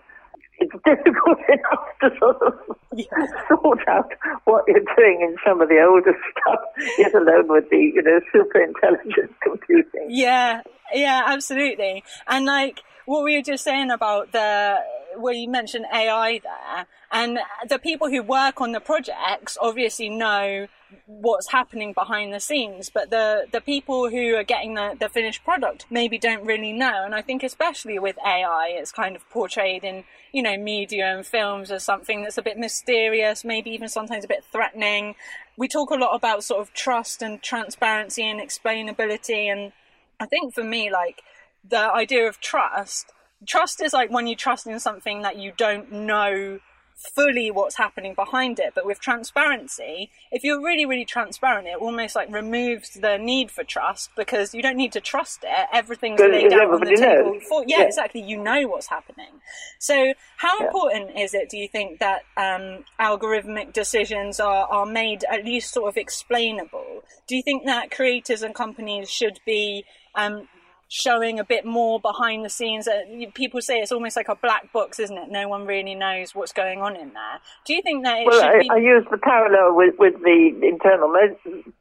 it's 0.58 0.72
difficult 0.86 1.38
enough 1.48 1.86
to 2.02 2.10
sort 2.20 2.42
of 2.42 2.54
yeah. 2.94 3.06
sort 3.48 3.80
out 3.88 4.12
what 4.44 4.62
you're 4.68 4.86
doing 4.96 5.26
in 5.26 5.36
some 5.44 5.60
of 5.60 5.68
the 5.68 5.82
older 5.82 6.14
stuff, 6.30 6.60
let 6.98 7.14
alone 7.14 7.48
with 7.48 7.68
the, 7.70 7.78
you 7.78 8.02
know, 8.02 8.20
super 8.32 8.62
intelligent 8.62 9.34
computing. 9.42 10.06
Yeah, 10.08 10.60
yeah, 10.94 11.22
absolutely. 11.26 12.04
And 12.28 12.46
like, 12.46 12.80
what 13.06 13.22
were 13.22 13.28
you 13.28 13.42
just 13.42 13.64
saying 13.64 13.90
about 13.90 14.32
the 14.32 14.78
where 15.16 15.34
you 15.34 15.48
mentioned 15.48 15.86
AI 15.92 16.40
there, 16.42 16.86
and 17.10 17.38
the 17.68 17.78
people 17.78 18.08
who 18.08 18.22
work 18.22 18.60
on 18.60 18.72
the 18.72 18.80
projects 18.80 19.58
obviously 19.60 20.08
know 20.08 20.68
what's 21.06 21.48
happening 21.48 21.92
behind 21.92 22.32
the 22.32 22.40
scenes, 22.40 22.90
but 22.90 23.10
the 23.10 23.46
the 23.52 23.60
people 23.60 24.10
who 24.10 24.34
are 24.34 24.44
getting 24.44 24.74
the, 24.74 24.96
the 24.98 25.08
finished 25.08 25.44
product 25.44 25.86
maybe 25.90 26.18
don't 26.18 26.44
really 26.44 26.72
know. 26.72 27.04
And 27.04 27.14
I 27.14 27.22
think 27.22 27.42
especially 27.42 27.98
with 27.98 28.16
AI, 28.24 28.74
it's 28.74 28.92
kind 28.92 29.16
of 29.16 29.28
portrayed 29.30 29.84
in 29.84 30.04
you 30.32 30.42
know 30.42 30.56
media 30.56 31.14
and 31.14 31.26
films 31.26 31.70
as 31.70 31.84
something 31.84 32.22
that's 32.22 32.38
a 32.38 32.42
bit 32.42 32.58
mysterious, 32.58 33.44
maybe 33.44 33.70
even 33.70 33.88
sometimes 33.88 34.24
a 34.24 34.28
bit 34.28 34.44
threatening. 34.44 35.14
We 35.56 35.68
talk 35.68 35.90
a 35.90 35.96
lot 35.96 36.14
about 36.14 36.44
sort 36.44 36.60
of 36.60 36.72
trust 36.72 37.22
and 37.22 37.42
transparency 37.42 38.24
and 38.28 38.40
explainability, 38.40 39.52
and 39.52 39.72
I 40.20 40.26
think 40.26 40.54
for 40.54 40.64
me, 40.64 40.90
like 40.90 41.22
the 41.68 41.78
idea 41.78 42.28
of 42.28 42.40
trust 42.40 43.06
trust 43.46 43.80
is 43.82 43.92
like 43.92 44.10
when 44.10 44.26
you 44.26 44.36
trust 44.36 44.66
in 44.66 44.78
something 44.78 45.22
that 45.22 45.36
you 45.36 45.52
don't 45.56 45.90
know 45.90 46.58
fully 46.94 47.50
what's 47.50 47.76
happening 47.76 48.14
behind 48.14 48.58
it. 48.58 48.72
But 48.74 48.86
with 48.86 49.00
transparency, 49.00 50.10
if 50.30 50.44
you're 50.44 50.62
really, 50.62 50.86
really 50.86 51.04
transparent, 51.04 51.66
it 51.66 51.76
almost 51.76 52.14
like 52.14 52.32
removes 52.32 52.90
the 52.90 53.16
need 53.16 53.50
for 53.50 53.64
trust 53.64 54.10
because 54.16 54.54
you 54.54 54.62
don't 54.62 54.76
need 54.76 54.92
to 54.92 55.00
trust 55.00 55.40
it. 55.42 55.66
Everything's 55.72 56.20
laid 56.20 56.52
out 56.52 56.72
on 56.72 56.80
the 56.80 56.96
table. 56.96 57.40
For, 57.48 57.64
yeah, 57.66 57.78
yeah, 57.78 57.84
exactly. 57.84 58.22
You 58.22 58.40
know 58.40 58.68
what's 58.68 58.86
happening. 58.86 59.40
So, 59.78 60.14
how 60.36 60.60
yeah. 60.60 60.66
important 60.66 61.18
is 61.18 61.34
it, 61.34 61.48
do 61.48 61.56
you 61.56 61.68
think, 61.68 61.98
that 61.98 62.22
um, 62.36 62.84
algorithmic 63.00 63.72
decisions 63.72 64.38
are, 64.38 64.66
are 64.66 64.86
made 64.86 65.24
at 65.30 65.44
least 65.44 65.72
sort 65.72 65.88
of 65.88 65.96
explainable? 65.96 67.02
Do 67.26 67.36
you 67.36 67.42
think 67.42 67.64
that 67.66 67.90
creators 67.90 68.42
and 68.42 68.54
companies 68.54 69.10
should 69.10 69.40
be 69.44 69.84
um, 70.14 70.48
showing 70.92 71.40
a 71.40 71.44
bit 71.44 71.64
more 71.64 71.98
behind 71.98 72.44
the 72.44 72.50
scenes. 72.50 72.86
Uh, 72.86 73.00
people 73.32 73.62
say 73.62 73.78
it's 73.78 73.92
almost 73.92 74.14
like 74.14 74.28
a 74.28 74.34
black 74.34 74.70
box, 74.74 75.00
isn't 75.00 75.16
it? 75.16 75.30
No 75.30 75.48
one 75.48 75.64
really 75.64 75.94
knows 75.94 76.34
what's 76.34 76.52
going 76.52 76.82
on 76.82 76.96
in 76.96 77.14
there. 77.14 77.40
Do 77.64 77.72
you 77.72 77.80
think 77.80 78.04
that? 78.04 78.26
well, 78.26 78.44
I, 78.44 78.60
be... 78.60 78.68
I, 78.68 78.76
use 78.76 79.06
the 79.10 79.16
parallel 79.16 79.74
with, 79.74 79.94
with 79.98 80.20
the 80.20 80.52
internal 80.60 81.10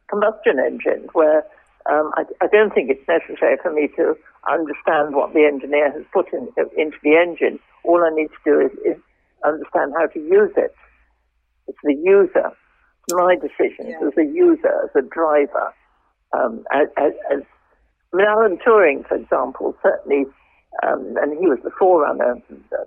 combustion 0.09 0.59
engine, 0.59 1.09
where 1.11 1.43
um, 1.91 2.13
I, 2.15 2.23
I, 2.39 2.47
don't 2.47 2.73
think 2.73 2.89
it's 2.89 3.05
necessary 3.05 3.57
for 3.61 3.73
me 3.73 3.89
to 3.97 4.15
understand 4.49 5.13
what 5.13 5.33
the 5.33 5.43
engineer 5.43 5.91
has 5.91 6.03
put 6.13 6.31
in, 6.31 6.47
into 6.77 6.97
the 7.03 7.17
engine. 7.17 7.59
All 7.83 8.01
I 8.01 8.15
need 8.15 8.29
to 8.29 8.41
do 8.45 8.61
is, 8.61 8.71
is 8.95 9.01
understand 9.43 9.91
how 9.97 10.07
to 10.07 10.19
use 10.19 10.53
it. 10.55 10.73
It's 11.67 11.79
the 11.83 11.95
user. 11.95 12.55
It's 13.03 13.13
my 13.13 13.35
decision 13.35 13.89
yeah. 13.89 14.07
as 14.07 14.13
a 14.17 14.23
user, 14.23 14.71
as 14.85 14.95
a 14.95 15.01
driver. 15.01 15.73
Um, 16.31 16.63
as, 16.71 16.87
as, 16.97 17.11
I 18.13 18.17
mean, 18.17 18.27
Alan 18.27 18.57
Turing, 18.57 19.07
for 19.07 19.15
example, 19.15 19.75
certainly, 19.81 20.25
um, 20.83 21.15
and 21.21 21.37
he 21.39 21.47
was 21.47 21.59
the 21.63 21.71
forerunner 21.77 22.33
of 22.33 22.41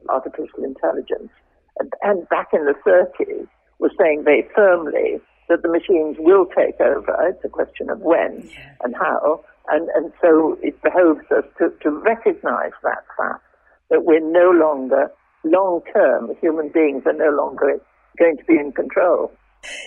artificial 0.08 0.64
intelligence, 0.64 1.30
and, 1.78 1.92
and 2.02 2.28
back 2.28 2.48
in 2.52 2.64
the 2.66 2.74
30s 2.86 3.48
was 3.78 3.90
saying 3.98 4.22
very 4.24 4.46
firmly 4.54 5.20
that 5.48 5.62
the 5.62 5.68
machines 5.68 6.16
will 6.18 6.46
take 6.46 6.80
over. 6.80 7.16
It's 7.28 7.44
a 7.44 7.48
question 7.48 7.90
of 7.90 8.00
when 8.00 8.48
yeah. 8.48 8.72
and 8.82 8.94
how. 8.96 9.44
And, 9.68 9.88
and 9.94 10.12
so 10.20 10.58
it 10.62 10.80
behoves 10.82 11.24
us 11.30 11.44
to, 11.58 11.70
to 11.82 11.90
recognize 11.90 12.72
that 12.82 13.04
fact 13.16 13.42
that 13.90 14.04
we're 14.04 14.20
no 14.20 14.50
longer, 14.50 15.10
long 15.44 15.82
term, 15.92 16.30
human 16.40 16.68
beings 16.68 17.02
are 17.06 17.12
no 17.12 17.30
longer 17.30 17.78
going 18.18 18.36
to 18.36 18.44
be 18.44 18.54
in 18.54 18.72
control. 18.72 19.32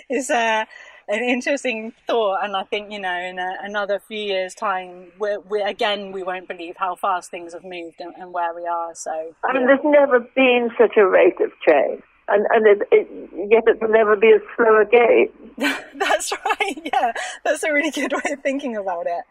Is 0.10 0.30
uh, 0.30 0.66
an 1.08 1.24
interesting 1.24 1.94
thought, 2.06 2.44
and 2.44 2.56
I 2.56 2.64
think 2.64 2.92
you 2.92 3.00
know, 3.00 3.18
in 3.18 3.40
a, 3.40 3.56
another 3.62 4.00
few 4.00 4.20
years' 4.20 4.54
time, 4.54 5.12
we 5.20 5.38
we 5.50 5.62
again 5.62 6.12
we 6.12 6.24
won't 6.24 6.48
believe 6.48 6.76
how 6.78 6.96
fast 6.96 7.32
things 7.32 7.54
have 7.54 7.64
moved 7.64 8.00
and, 8.00 8.14
and 8.18 8.34
where 8.34 8.54
we 8.54 8.66
are. 8.66 8.94
So 8.94 9.34
I 9.44 9.54
mean, 9.54 9.68
there's 9.68 9.80
never 9.84 10.20
been 10.20 10.70
such 10.78 10.98
a 10.98 11.06
rate 11.06 11.40
of 11.40 11.52
change, 11.68 12.02
and 12.28 12.46
and 12.50 12.68
it, 12.68 12.88
it, 12.92 13.08
yet 13.50 13.64
it 13.68 13.82
will 13.82 13.90
never 13.90 14.16
be 14.16 14.32
a 14.32 14.40
slower 14.56 14.86
game. 14.86 15.30
that's 15.96 16.32
right. 16.46 16.92
Yeah, 16.94 17.14
that's 17.44 17.64
a 17.64 17.72
really 17.72 17.92
good 17.92 18.14
way 18.14 18.34
of 18.34 18.42
thinking 18.42 18.76
about 18.76 19.08
it 19.08 19.24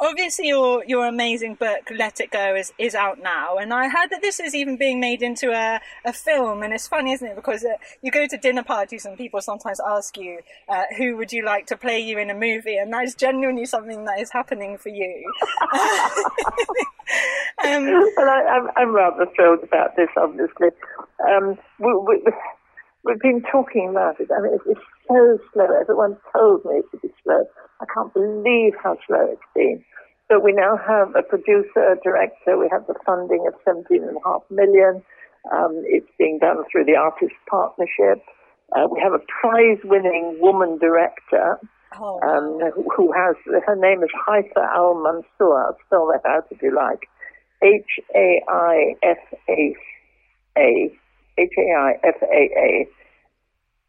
obviously 0.00 0.48
your 0.48 0.84
your 0.84 1.06
amazing 1.06 1.54
book 1.54 1.90
Let 1.94 2.20
IT 2.20 2.30
Go 2.30 2.54
is, 2.54 2.72
is 2.78 2.94
out 2.94 3.20
now 3.22 3.56
and 3.56 3.72
i 3.72 3.88
heard 3.88 4.10
that 4.10 4.22
this 4.22 4.40
is 4.40 4.54
even 4.54 4.76
being 4.76 5.00
made 5.00 5.22
into 5.22 5.50
a, 5.50 5.80
a 6.04 6.12
film 6.12 6.62
and 6.62 6.72
it's 6.72 6.88
funny 6.88 7.12
isn't 7.12 7.26
it? 7.26 7.36
Because 7.36 7.64
uh, 7.64 7.76
you 8.02 8.10
go 8.10 8.26
to 8.26 8.36
dinner 8.36 8.62
parties 8.62 9.04
and 9.04 9.16
people 9.16 9.40
sometimes 9.40 9.80
ask 9.86 10.16
you 10.16 10.40
uh, 10.68 10.84
who 10.96 11.16
would 11.16 11.32
you 11.32 11.44
like 11.44 11.66
to 11.66 11.76
play 11.76 11.98
you 11.98 12.18
in 12.18 12.30
a 12.30 12.34
movie 12.34 12.76
and 12.76 12.92
that 12.92 13.04
is 13.04 13.14
genuinely 13.14 13.66
something 13.66 14.04
that 14.04 14.20
is 14.20 14.30
happening 14.30 14.78
for 14.78 14.90
you. 14.90 15.32
Um, 17.64 17.86
well 17.86 18.28
I, 18.28 18.56
am 18.56 18.66
I'm, 18.66 18.70
I'm 18.76 18.94
rather 18.94 19.26
thrilled 19.34 19.64
about 19.64 19.96
this 19.96 20.10
obviously. 20.16 20.68
Um, 21.26 21.58
we, 21.78 21.94
we, 22.06 22.22
we've 23.02 23.18
been 23.20 23.42
talking 23.50 23.88
about 23.88 24.20
it. 24.20 24.28
I 24.30 24.40
mean 24.42 24.54
it's, 24.54 24.64
it's 24.66 24.80
so 25.08 25.38
slow 25.52 25.68
everyone 25.80 26.16
told 26.32 26.64
me 26.64 26.78
it 26.78 26.84
would 26.92 27.02
be 27.02 27.10
slow 27.24 27.44
I 27.80 27.86
can't 27.92 28.12
believe 28.12 28.74
how 28.82 28.96
slow 29.06 29.28
it's 29.30 29.42
been. 29.54 29.84
But 30.28 30.42
we 30.42 30.52
now 30.52 30.76
have 30.76 31.14
a 31.16 31.22
producer, 31.22 31.80
a 31.80 31.96
director. 32.02 32.58
We 32.58 32.68
have 32.70 32.86
the 32.86 32.94
funding 33.06 33.46
of 33.46 33.54
17.5 33.66 34.42
million. 34.50 35.02
Um, 35.52 35.82
it's 35.86 36.10
being 36.18 36.38
done 36.38 36.58
through 36.70 36.84
the 36.84 36.96
Artist 36.96 37.34
Partnership. 37.48 38.22
Uh, 38.76 38.86
we 38.90 39.00
have 39.00 39.14
a 39.14 39.24
prize-winning 39.40 40.36
woman 40.40 40.78
director 40.78 41.58
oh, 41.98 42.20
um, 42.20 42.60
who 42.94 43.12
has 43.12 43.36
her 43.66 43.76
name 43.76 44.02
is 44.02 44.10
Haifa 44.26 44.60
Al 44.74 44.94
Mansour. 45.02 45.64
I'll 45.64 45.78
spell 45.86 46.12
that 46.12 46.28
out 46.28 46.46
if 46.50 46.60
you 46.60 46.74
like. 46.74 47.08
H 47.62 47.98
A 48.14 48.42
I 48.46 48.94
F 49.02 49.18
A 49.48 49.74
A 50.58 50.92
H 51.38 51.52
A 51.56 51.74
I 51.74 51.92
F 52.04 52.22
A 52.22 52.26
A, 52.26 52.86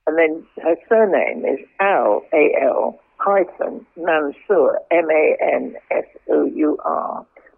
and 0.10 0.18
then 0.18 0.44
her 0.64 0.76
surname 0.90 1.46
is 1.46 1.60
Al 1.80 2.24
A 2.34 2.56
L 2.64 3.00
hyphen 3.18 3.86
Mansour, 3.96 4.80
M-A-N-S-O-U-R. 4.90 5.76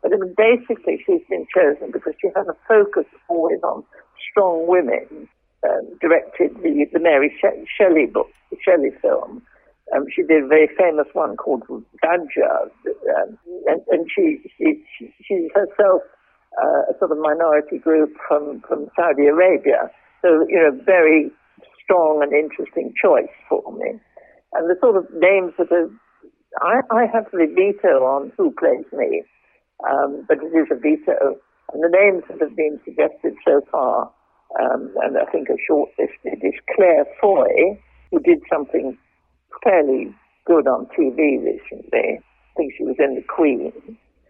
But 0.01 0.11
basically, 0.35 1.01
she's 1.05 1.21
been 1.29 1.47
chosen 1.55 1.91
because 1.91 2.13
she 2.19 2.27
had 2.35 2.47
a 2.47 2.55
focus 2.67 3.05
always 3.29 3.61
on 3.63 3.85
strong 4.29 4.67
women. 4.67 5.29
Um, 5.63 5.95
directed 6.01 6.55
the, 6.63 6.87
the 6.91 6.99
Mary 6.99 7.31
Shelley 7.77 8.07
book, 8.07 8.31
the 8.49 8.57
Shelley 8.65 8.89
film. 8.99 9.43
Um, 9.95 10.07
she 10.13 10.23
did 10.23 10.43
a 10.43 10.47
very 10.47 10.67
famous 10.75 11.05
one 11.13 11.37
called 11.37 11.61
Wadjda, 11.69 12.63
um, 12.63 13.37
and, 13.67 13.81
and 13.89 14.09
she, 14.09 14.41
she, 14.57 14.83
she, 14.97 15.13
she's 15.23 15.51
herself 15.53 16.01
uh, 16.59 16.89
a 16.89 16.97
sort 16.97 17.11
of 17.11 17.19
minority 17.19 17.77
group 17.77 18.17
from, 18.27 18.61
from 18.67 18.89
Saudi 18.95 19.27
Arabia. 19.27 19.91
So, 20.23 20.47
you 20.49 20.57
know, 20.57 20.71
very 20.83 21.29
strong 21.91 22.23
and 22.23 22.31
interesting 22.31 22.93
choice 22.95 23.35
for 23.49 23.61
me 23.75 23.99
and 24.53 24.69
the 24.69 24.75
sort 24.81 24.97
of 24.97 25.05
names 25.13 25.53
that 25.57 25.71
are, 25.71 25.89
I, 26.61 26.81
I 26.91 27.05
have 27.11 27.25
the 27.31 27.47
veto 27.47 28.03
on 28.03 28.31
who 28.37 28.51
plays 28.51 28.85
me, 28.91 29.23
um, 29.89 30.25
but 30.27 30.37
it 30.37 30.51
is 30.51 30.67
a 30.71 30.75
veto. 30.75 31.39
And 31.73 31.83
the 31.83 31.91
names 31.91 32.23
that 32.27 32.41
have 32.41 32.55
been 32.55 32.79
suggested 32.83 33.35
so 33.45 33.61
far, 33.71 34.11
um, 34.59 34.91
and 35.03 35.17
I 35.17 35.25
think 35.31 35.49
are 35.49 35.59
shortlisted, 35.69 36.43
is 36.43 36.53
Claire 36.75 37.05
Foy, 37.21 37.79
who 38.11 38.19
did 38.19 38.39
something 38.51 38.97
fairly 39.63 40.13
good 40.45 40.67
on 40.67 40.87
TV 40.97 41.39
recently. 41.39 42.19
I 42.19 42.53
think 42.57 42.73
she 42.77 42.83
was 42.83 42.97
in 42.99 43.15
The 43.15 43.23
Queen. 43.23 43.71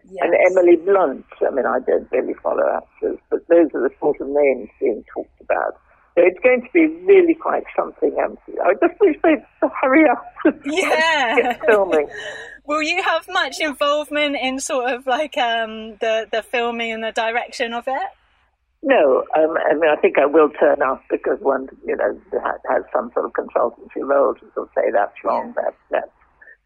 Yes. 0.08 0.18
And 0.22 0.34
Emily 0.46 0.76
Blunt. 0.76 1.26
I 1.40 1.50
mean, 1.50 1.66
I 1.66 1.78
don't 1.80 2.10
really 2.12 2.34
follow 2.42 2.62
actors, 2.76 3.18
but 3.30 3.40
those 3.48 3.68
are 3.74 3.82
the 3.82 3.90
sort 3.98 4.20
of 4.20 4.28
names 4.28 4.68
being 4.78 5.04
talked 5.12 5.40
about. 5.40 5.74
So 6.14 6.22
it's 6.22 6.38
going 6.40 6.60
to 6.60 6.68
be 6.74 6.86
really 7.04 7.34
quite 7.34 7.64
something. 7.74 8.14
Um, 8.22 8.36
I 8.62 8.74
just 8.74 9.00
wish 9.00 9.16
they'd 9.22 9.44
hurry 9.80 10.04
up. 10.08 10.24
Yeah. 10.64 11.56
filming. 11.66 12.08
Will 12.66 12.82
you 12.82 13.02
have 13.02 13.26
much 13.28 13.60
involvement 13.60 14.36
in 14.36 14.60
sort 14.60 14.92
of 14.92 15.06
like 15.06 15.36
um, 15.38 15.96
the 16.00 16.26
the 16.30 16.42
filming 16.42 16.92
and 16.92 17.02
the 17.02 17.12
direction 17.12 17.72
of 17.72 17.84
it? 17.86 18.10
No, 18.82 19.24
um, 19.36 19.56
I 19.64 19.74
mean 19.74 19.90
I 19.90 19.96
think 20.00 20.18
I 20.18 20.26
will 20.26 20.50
turn 20.50 20.82
up 20.82 21.02
because 21.08 21.38
one, 21.40 21.68
you 21.86 21.96
know, 21.96 22.20
has 22.68 22.82
some 22.92 23.10
sort 23.14 23.26
of 23.26 23.32
consultancy 23.32 24.02
role 24.02 24.34
to 24.34 24.40
sort 24.54 24.68
of 24.68 24.74
say 24.74 24.90
that's 24.92 25.14
wrong, 25.24 25.54
yeah. 25.56 25.62
that 25.62 25.74
that 25.90 26.12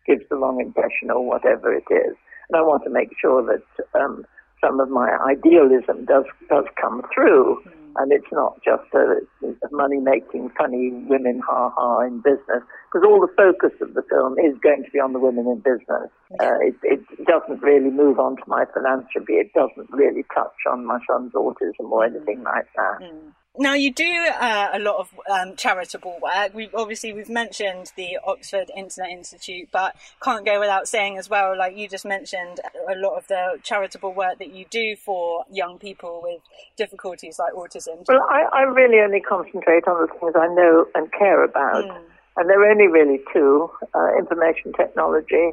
gives 0.07 0.29
the 0.29 0.37
wrong 0.37 0.61
impression 0.61 1.11
or 1.11 1.25
whatever 1.25 1.73
it 1.73 1.85
is, 1.91 2.17
and 2.49 2.57
I 2.57 2.63
want 2.63 2.85
to 2.85 2.91
make 2.91 3.11
sure 3.21 3.45
that 3.45 4.01
um, 4.01 4.25
some 4.61 4.81
of 4.81 4.89
my 4.89 5.17
idealism 5.29 6.07
does 6.07 6.25
does 6.49 6.65
come 6.81 7.03
through. 7.15 7.63
Mm 7.67 7.86
and 7.99 8.13
it's 8.13 8.31
not 8.33 8.61
just 8.65 8.85
a, 8.95 9.21
a 9.45 9.71
money-making, 9.71 10.51
funny 10.57 10.91
women 11.09 11.41
ha-ha 11.47 12.01
in 12.01 12.21
business, 12.21 12.63
because 12.91 13.05
all 13.05 13.21
the 13.21 13.33
focus 13.37 13.73
of 13.81 13.95
the 13.95 14.03
film 14.09 14.39
is 14.39 14.57
going 14.63 14.85
to 14.85 14.91
be 14.91 14.99
on 14.99 15.13
the 15.13 15.19
women 15.19 15.47
in 15.47 15.59
business. 15.59 16.11
Uh, 16.41 16.59
it, 16.61 16.75
it, 16.83 17.01
doesn't 17.27 17.61
really 17.63 17.91
move 17.91 18.19
on 18.19 18.37
to 18.37 18.43
my 18.47 18.65
philanthropy. 18.73 19.35
It 19.35 19.53
doesn't 19.53 19.91
really 19.91 20.25
touch 20.35 20.55
on 20.71 20.87
my 20.87 20.99
son's 21.11 21.33
autism 21.33 21.91
or 21.91 22.05
anything 22.05 22.43
like 22.45 22.67
that. 22.77 23.01
Mm. 23.03 23.33
Now 23.59 23.75
you 23.75 23.93
do 23.93 24.05
uh, 24.05 24.69
a 24.73 24.79
lot 24.79 24.97
of 24.97 25.11
um, 25.31 25.57
charitable 25.57 26.19
work. 26.23 26.53
We've 26.55 26.75
obviously 26.75 27.13
we've 27.13 27.29
mentioned 27.29 27.93
the 27.97 28.19
Oxford 28.27 28.71
Internet 28.77 29.11
Institute, 29.11 29.69
but 29.73 29.97
can't 30.23 30.45
go 30.45 30.61
without 30.61 30.89
saying 30.89 31.17
as 31.17 31.31
well, 31.31 31.57
like 31.57 31.77
you 31.77 31.89
just 31.89 32.05
mentioned, 32.05 32.61
a 32.89 32.95
lot 32.97 33.17
of 33.17 33.27
the 33.29 33.59
charitable 33.63 34.13
work 34.13 34.39
that 34.39 34.53
you 34.53 34.67
do 34.71 34.97
for 34.97 35.45
young 35.51 35.79
people 35.79 36.21
with 36.23 36.43
difficulties 36.77 37.39
like 37.39 37.55
autism. 37.55 38.05
Well, 38.07 38.27
I, 38.29 38.45
I 38.53 38.63
really 38.63 39.01
only 39.01 39.21
concentrate 39.21 39.89
on 39.89 40.07
the 40.07 40.13
things 40.19 40.35
I 40.37 40.49
know 40.49 40.87
and 40.95 41.11
care 41.13 41.43
about, 41.43 41.85
mm. 41.85 42.01
and 42.37 42.51
there 42.51 42.61
are 42.61 42.71
only 42.71 42.89
really 42.89 43.21
two: 43.33 43.71
uh, 43.95 44.17
information 44.19 44.73
technology, 44.75 45.53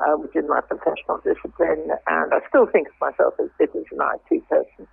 uh, 0.00 0.16
which 0.16 0.34
is 0.34 0.44
my 0.48 0.60
professional 0.60 1.18
discipline, 1.22 1.90
and 2.08 2.34
I 2.34 2.40
still 2.48 2.66
think 2.66 2.88
of 2.88 2.94
myself 3.00 3.34
as, 3.40 3.48
business 3.58 3.84
and 3.92 4.00
IT 4.00 4.48
person 4.48 4.88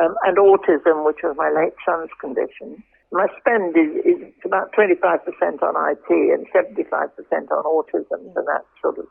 um, 0.00 0.14
and 0.24 0.36
autism, 0.38 1.04
which 1.04 1.20
was 1.22 1.36
my 1.36 1.50
late 1.50 1.76
son's 1.84 2.10
condition. 2.20 2.82
My 3.12 3.26
spend 3.40 3.76
is, 3.76 3.92
is 4.08 4.20
about 4.44 4.72
25% 4.72 5.20
on 5.60 5.74
IT 5.76 6.08
and 6.08 6.46
75% 6.48 6.88
on 6.88 7.64
autism, 7.68 8.24
and 8.36 8.46
that 8.48 8.64
sort 8.80 8.98
of 8.98 9.06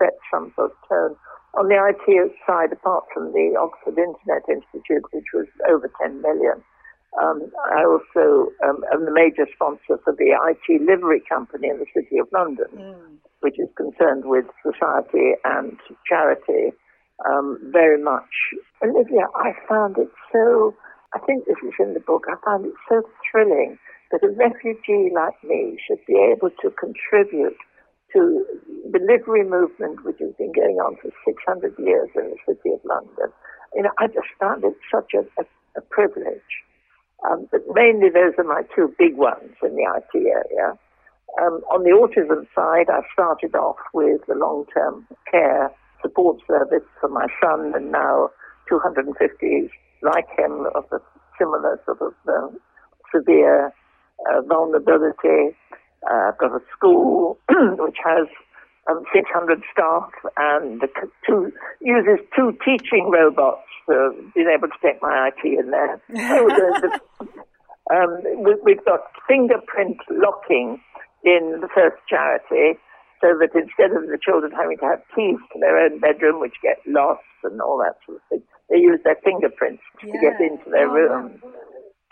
sets 0.00 0.16
some 0.32 0.52
sort 0.56 0.72
of 0.72 0.76
tone. 0.88 1.16
On 1.54 1.68
the 1.68 1.76
IT 1.76 2.32
side, 2.46 2.72
apart 2.72 3.04
from 3.12 3.32
the 3.32 3.54
Oxford 3.60 3.98
Internet 4.00 4.48
Institute, 4.48 5.04
which 5.12 5.28
was 5.34 5.46
over 5.68 5.90
10 6.00 6.22
million, 6.22 6.64
Um, 7.20 7.46
I 7.70 7.84
also 7.84 8.50
um, 8.66 8.82
am 8.92 9.04
the 9.04 9.12
major 9.12 9.46
sponsor 9.54 10.02
for 10.02 10.12
the 10.18 10.34
IT 10.34 10.82
livery 10.82 11.22
company 11.28 11.68
in 11.68 11.78
the 11.78 11.86
City 11.94 12.18
of 12.18 12.26
London, 12.32 12.66
mm. 12.74 13.16
which 13.40 13.58
is 13.58 13.68
concerned 13.76 14.24
with 14.24 14.46
society 14.66 15.38
and 15.44 15.78
charity 16.08 16.74
um, 17.28 17.58
very 17.72 18.02
much. 18.02 18.30
Olivia, 18.82 19.26
I 19.34 19.52
found 19.68 19.98
it 19.98 20.10
so, 20.32 20.74
I 21.14 21.18
think 21.20 21.46
this 21.46 21.56
is 21.66 21.74
in 21.78 21.94
the 21.94 22.00
book, 22.00 22.24
I 22.28 22.36
found 22.44 22.66
it 22.66 22.74
so 22.88 23.02
thrilling 23.30 23.78
that 24.10 24.22
a 24.22 24.30
refugee 24.30 25.10
like 25.14 25.42
me 25.42 25.78
should 25.86 26.04
be 26.06 26.14
able 26.14 26.50
to 26.62 26.70
contribute 26.70 27.56
to 28.12 28.44
the 28.92 29.00
livery 29.00 29.44
movement, 29.44 30.04
which 30.04 30.18
has 30.20 30.32
been 30.38 30.52
going 30.52 30.76
on 30.76 30.96
for 31.02 31.10
600 31.26 31.74
years 31.78 32.08
in 32.14 32.30
the 32.30 32.36
City 32.46 32.74
of 32.74 32.80
London. 32.84 33.32
You 33.74 33.82
know, 33.82 33.90
I 33.98 34.06
just 34.06 34.30
found 34.38 34.62
it 34.64 34.76
such 34.92 35.12
a, 35.14 35.26
a, 35.40 35.44
a 35.76 35.80
privilege. 35.90 36.62
Um, 37.28 37.48
but 37.50 37.62
mainly 37.72 38.10
those 38.10 38.34
are 38.38 38.44
my 38.44 38.62
two 38.74 38.94
big 38.98 39.16
ones 39.16 39.56
in 39.62 39.74
the 39.74 39.82
IT 39.82 40.14
area. 40.14 40.78
Um, 41.40 41.64
on 41.72 41.82
the 41.82 41.90
autism 41.90 42.46
side, 42.54 42.86
I 42.88 43.00
started 43.12 43.56
off 43.56 43.78
with 43.92 44.20
the 44.28 44.34
long-term 44.34 45.08
care 45.28 45.72
support 46.04 46.38
service 46.46 46.86
for 47.00 47.08
my 47.08 47.26
son, 47.40 47.72
and 47.74 47.90
now 47.90 48.28
250 48.68 49.70
like 50.02 50.28
him 50.36 50.66
of 50.74 50.84
a 50.92 51.00
similar 51.38 51.80
sort 51.86 52.00
of 52.02 52.12
uh, 52.28 52.48
severe 53.14 53.72
uh, 54.30 54.42
vulnerability. 54.42 55.56
Uh, 56.04 56.28
I've 56.28 56.38
got 56.38 56.52
a 56.52 56.60
school 56.76 57.38
which 57.48 57.96
has 58.04 58.28
um, 58.90 59.02
600 59.14 59.62
staff 59.72 60.10
and 60.36 60.82
two, 61.26 61.52
uses 61.80 62.24
two 62.36 62.56
teaching 62.64 63.10
robots 63.10 63.64
for 63.86 64.12
being 64.34 64.52
able 64.54 64.68
to 64.68 64.78
take 64.82 65.00
my 65.00 65.30
IT 65.30 65.58
in 65.58 65.70
there. 65.70 66.00
so 66.08 66.48
the, 66.48 67.00
um, 67.94 68.22
we, 68.64 68.74
have 68.74 68.84
got 68.84 69.00
fingerprint 69.28 69.96
locking 70.10 70.80
in 71.24 71.60
the 71.60 71.68
first 71.74 71.96
charity 72.08 72.78
so 73.24 73.32
that 73.40 73.56
instead 73.56 73.96
of 73.96 74.04
the 74.12 74.20
children 74.20 74.52
having 74.52 74.76
to 74.76 74.84
have 74.84 75.00
keys 75.16 75.40
to 75.48 75.56
their 75.56 75.80
own 75.80 75.96
bedroom, 75.96 76.44
which 76.44 76.60
get 76.60 76.76
lost 76.84 77.24
and 77.42 77.56
all 77.64 77.80
that 77.80 77.96
sort 78.04 78.20
of 78.20 78.24
thing, 78.28 78.42
they 78.68 78.76
use 78.76 79.00
their 79.00 79.16
fingerprints 79.24 79.80
yeah. 80.04 80.12
to 80.12 80.16
get 80.20 80.36
into 80.44 80.68
their 80.68 80.92
oh. 80.92 81.32
Wow. 81.32 81.32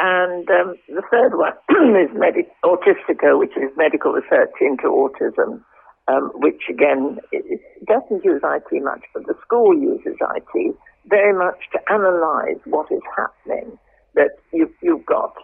And 0.01 0.48
um, 0.48 0.75
the 0.88 1.05
third 1.12 1.37
one 1.37 1.53
is 2.01 2.09
Medi- 2.16 2.48
Autistica, 2.64 3.38
which 3.38 3.53
is 3.61 3.68
medical 3.77 4.12
research 4.12 4.57
into 4.59 4.88
autism, 4.88 5.61
um, 6.09 6.33
which 6.40 6.64
again 6.70 7.20
it 7.31 7.61
doesn't 7.87 8.25
use 8.25 8.40
IT 8.42 8.83
much, 8.83 9.05
but 9.12 9.27
the 9.27 9.37
school 9.44 9.77
uses 9.77 10.16
IT 10.16 10.75
very 11.07 11.37
much 11.37 11.61
to 11.72 11.79
analyze 11.92 12.59
what 12.64 12.90
is 12.90 13.05
happening. 13.14 13.79
That 14.14 14.33
you've, 14.53 14.72
you've 14.83 15.07
got 15.07 15.35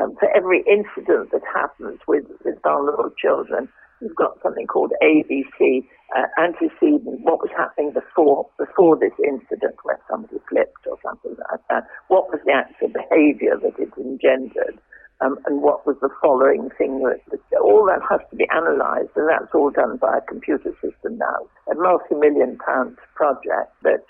um, 0.00 0.16
for 0.20 0.28
every 0.36 0.64
incident 0.68 1.30
that 1.32 1.42
happens 1.52 1.98
with, 2.06 2.24
with 2.44 2.60
vulnerable 2.62 3.10
children, 3.20 3.68
you've 4.00 4.16
got 4.16 4.38
something 4.42 4.66
called 4.66 4.92
ABC, 5.02 5.84
uh, 6.16 6.26
antecedent, 6.38 7.20
what 7.22 7.40
was 7.40 7.50
happening 7.56 7.92
before 7.92 8.46
before 8.58 8.96
this 8.96 9.12
incident 9.26 9.76
where 9.82 9.98
somebody 10.10 10.36
flipped 10.48 10.86
or 10.86 10.98
something 11.02 11.36
like 11.50 11.60
that. 11.70 11.86
What 12.08 12.30
was 12.30 12.40
the 12.44 12.52
actual 12.52 12.88
behaviour 12.88 13.56
that 13.62 13.78
it 13.78 13.90
engendered? 13.98 14.78
Um, 15.20 15.38
and 15.46 15.62
what 15.62 15.86
was 15.86 15.96
the 16.02 16.10
following 16.20 16.70
thing 16.76 17.00
that, 17.04 17.38
all 17.62 17.86
that 17.86 18.02
has 18.10 18.20
to 18.30 18.36
be 18.36 18.46
analysed, 18.50 19.14
and 19.16 19.28
that's 19.28 19.54
all 19.54 19.70
done 19.70 19.96
by 19.96 20.18
a 20.18 20.20
computer 20.20 20.74
system 20.82 21.18
now. 21.18 21.46
A 21.70 21.74
multi-million 21.74 22.58
pound 22.58 22.98
project 23.14 23.72
that 23.84 24.04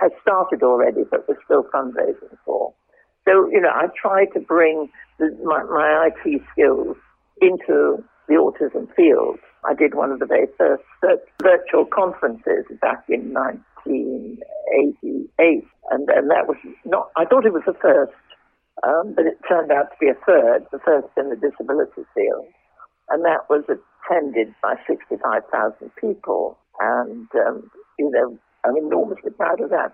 has 0.00 0.10
started 0.20 0.62
already, 0.62 1.04
but 1.08 1.26
we're 1.28 1.38
still 1.44 1.64
fundraising 1.72 2.36
for. 2.44 2.74
So, 3.24 3.48
you 3.50 3.60
know, 3.60 3.70
I 3.70 3.86
try 4.00 4.26
to 4.34 4.40
bring 4.40 4.90
the, 5.18 5.30
my, 5.44 5.62
my 5.62 6.10
IT 6.10 6.42
skills 6.52 6.96
into 7.40 8.02
the 8.28 8.34
autism 8.34 8.86
field. 8.94 9.40
I 9.64 9.74
did 9.74 9.94
one 9.94 10.12
of 10.12 10.20
the 10.20 10.26
very 10.26 10.46
first 10.56 10.84
virtual 11.42 11.86
conferences 11.86 12.66
back 12.80 13.02
in 13.08 13.32
1988, 13.32 15.64
and, 15.90 16.08
and 16.08 16.30
that 16.30 16.46
was 16.46 16.58
not, 16.84 17.10
I 17.16 17.24
thought 17.24 17.44
it 17.46 17.52
was 17.52 17.64
the 17.66 17.74
first, 17.80 18.12
um, 18.86 19.14
but 19.16 19.26
it 19.26 19.40
turned 19.48 19.72
out 19.72 19.90
to 19.90 19.96
be 19.98 20.06
a 20.08 20.14
third, 20.24 20.64
the 20.70 20.78
first 20.84 21.08
in 21.16 21.30
the 21.30 21.36
disability 21.36 22.04
field. 22.14 22.46
And 23.08 23.24
that 23.24 23.48
was 23.48 23.64
attended 23.64 24.54
by 24.62 24.76
65,000 24.86 25.90
people. 25.96 26.56
And, 26.78 27.26
um, 27.34 27.68
you 27.98 28.08
know, 28.10 28.38
I'm 28.64 28.76
enormously 28.76 29.32
proud 29.32 29.60
of 29.60 29.70
that. 29.70 29.92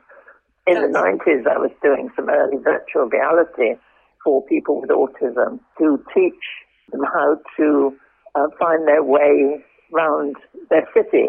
In 0.67 0.81
the 0.81 0.89
90s, 0.89 1.47
I 1.47 1.59
was 1.59 1.71
doing 1.83 2.11
some 2.17 2.29
early 2.29 2.57
virtual 2.57 3.07
reality 3.07 3.77
for 4.25 4.43
people 4.47 4.81
with 4.81 4.91
autism 4.91 5.61
to 5.79 6.03
teach 6.15 6.45
them 6.91 7.05
how 7.05 7.39
to 7.59 7.97
uh, 8.35 8.49
find 8.59 8.87
their 8.87 9.03
way 9.03 9.63
around 9.93 10.37
their 10.71 10.87
city 10.95 11.29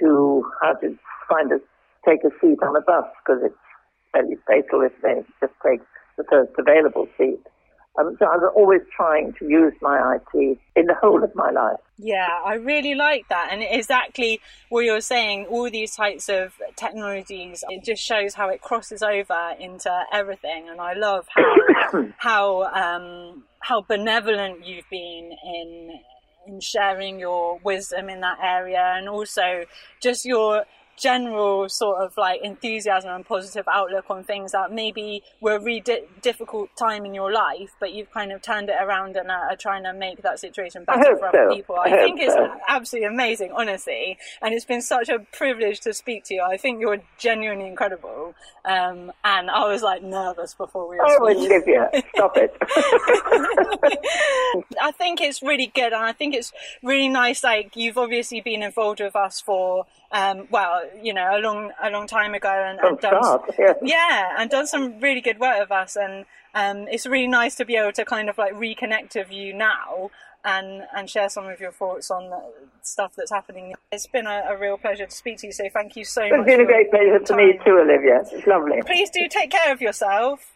to 0.00 0.44
how 0.62 0.74
to 0.74 0.96
find 1.28 1.52
a 1.52 1.58
take 2.08 2.24
a 2.24 2.30
seat 2.40 2.58
on 2.62 2.76
a 2.76 2.80
bus 2.80 3.04
because 3.24 3.42
it's 3.44 3.54
fairly 4.12 4.36
fatal 4.46 4.82
if 4.82 4.92
they 5.02 5.22
just 5.40 5.52
take 5.64 5.80
the 6.18 6.24
first 6.28 6.52
available 6.58 7.06
seat. 7.16 7.40
Um, 7.98 8.16
so 8.18 8.24
I 8.24 8.36
was 8.36 8.52
always 8.56 8.80
trying 8.96 9.34
to 9.38 9.44
use 9.46 9.74
my 9.82 10.16
IT 10.16 10.58
in 10.76 10.86
the 10.86 10.94
whole 10.94 11.22
of 11.22 11.34
my 11.34 11.50
life. 11.50 11.78
Yeah, 11.98 12.26
I 12.42 12.54
really 12.54 12.94
like 12.94 13.28
that. 13.28 13.50
And 13.52 13.62
exactly 13.62 14.40
what 14.70 14.86
you're 14.86 15.02
saying, 15.02 15.46
all 15.50 15.68
these 15.70 15.94
types 15.94 16.30
of 16.30 16.54
technologies, 16.74 17.62
it 17.68 17.84
just 17.84 18.02
shows 18.02 18.34
how 18.34 18.48
it 18.48 18.62
crosses 18.62 19.02
over 19.02 19.52
into 19.60 19.92
everything. 20.10 20.70
And 20.70 20.80
I 20.80 20.94
love 20.94 21.26
how, 21.28 22.02
how, 22.16 22.62
um, 22.72 23.44
how 23.60 23.82
benevolent 23.82 24.66
you've 24.66 24.88
been 24.90 25.30
in 25.44 26.00
in 26.46 26.60
sharing 26.60 27.18
your 27.18 27.58
wisdom 27.64 28.08
in 28.08 28.20
that 28.20 28.38
area 28.42 28.94
and 28.96 29.08
also 29.08 29.64
just 30.00 30.24
your 30.24 30.64
general 31.02 31.68
sort 31.68 32.00
of 32.00 32.16
like 32.16 32.40
enthusiasm 32.42 33.10
and 33.10 33.26
positive 33.26 33.66
outlook 33.66 34.04
on 34.08 34.22
things 34.22 34.52
that 34.52 34.70
maybe 34.70 35.24
were 35.40 35.56
a 35.56 35.60
really 35.60 35.80
di- 35.80 36.04
difficult 36.22 36.70
time 36.76 37.04
in 37.04 37.12
your 37.12 37.32
life, 37.32 37.74
but 37.80 37.92
you've 37.92 38.12
kind 38.12 38.30
of 38.30 38.40
turned 38.40 38.68
it 38.68 38.76
around 38.80 39.16
and 39.16 39.28
are, 39.28 39.56
trying 39.56 39.82
to 39.82 39.92
make 39.92 40.22
that 40.22 40.38
situation 40.38 40.84
better 40.84 41.16
for 41.16 41.26
other 41.26 41.48
so. 41.50 41.56
people. 41.56 41.76
I, 41.76 41.86
I 41.86 42.04
think 42.04 42.20
it's 42.20 42.34
so. 42.34 42.54
absolutely 42.68 43.08
amazing, 43.08 43.50
honestly, 43.52 44.16
and 44.40 44.54
it's 44.54 44.64
been 44.64 44.80
such 44.80 45.08
a 45.08 45.18
privilege 45.32 45.80
to 45.80 45.92
speak 45.92 46.22
to 46.24 46.34
you. 46.34 46.42
I 46.42 46.56
think 46.56 46.80
you're 46.80 47.02
genuinely 47.18 47.66
incredible, 47.66 48.34
um, 48.64 49.10
and 49.24 49.50
I 49.50 49.66
was 49.66 49.82
like 49.82 50.04
nervous 50.04 50.54
before 50.54 50.88
we 50.88 50.96
were. 50.96 51.04
Oh, 51.04 51.28
Olivia, 51.28 51.90
stop 52.14 52.36
it! 52.36 52.56
I 54.80 54.92
think 54.92 55.20
it's 55.20 55.42
really 55.42 55.66
good, 55.66 55.92
and 55.92 56.02
I 56.02 56.12
think 56.12 56.34
it's 56.34 56.52
really 56.80 57.08
nice. 57.08 57.42
Like 57.42 57.74
you've 57.74 57.98
obviously 57.98 58.40
been 58.40 58.62
involved 58.62 59.00
with 59.00 59.16
us 59.16 59.40
for 59.40 59.86
um, 60.12 60.46
well, 60.50 60.82
you 61.00 61.14
know, 61.14 61.36
a 61.36 61.40
long 61.40 61.72
a 61.82 61.90
long 61.90 62.06
time 62.06 62.34
ago, 62.34 62.50
and, 62.50 62.78
and 62.80 62.98
done 63.00 63.22
start, 63.22 63.54
yeah. 63.58 63.72
yeah, 63.82 64.36
and 64.38 64.50
done 64.50 64.66
some 64.66 65.00
really 65.00 65.20
good 65.20 65.40
work 65.40 65.58
with 65.58 65.72
us, 65.72 65.96
and 65.96 66.26
um, 66.54 66.86
it's 66.88 67.06
really 67.06 67.28
nice 67.28 67.54
to 67.56 67.64
be 67.64 67.76
able 67.76 67.92
to 67.92 68.04
kind 68.04 68.28
of 68.28 68.38
like 68.38 68.52
reconnect 68.54 69.14
with 69.16 69.32
you 69.32 69.54
now 69.54 70.10
and 70.44 70.82
and 70.94 71.08
share 71.08 71.28
some 71.28 71.46
of 71.46 71.60
your 71.60 71.72
thoughts 71.72 72.10
on 72.10 72.30
the 72.30 72.42
stuff 72.82 73.14
that's 73.16 73.30
happening. 73.30 73.74
It's 73.90 74.06
been 74.06 74.26
a, 74.26 74.44
a 74.48 74.58
real 74.58 74.76
pleasure 74.76 75.06
to 75.06 75.14
speak 75.14 75.38
to 75.38 75.46
you. 75.46 75.52
So 75.52 75.68
thank 75.72 75.96
you 75.96 76.04
so 76.04 76.22
it's 76.22 76.30
much. 76.30 76.40
It's 76.40 76.56
been 76.56 76.60
a 76.60 76.66
great 76.66 76.90
pleasure 76.90 77.18
to 77.18 77.36
me 77.36 77.58
too, 77.64 77.78
Olivia. 77.78 78.24
It's 78.30 78.46
lovely. 78.46 78.82
Please 78.84 79.10
do 79.10 79.28
take 79.28 79.50
care 79.50 79.72
of 79.72 79.80
yourself. 79.80 80.52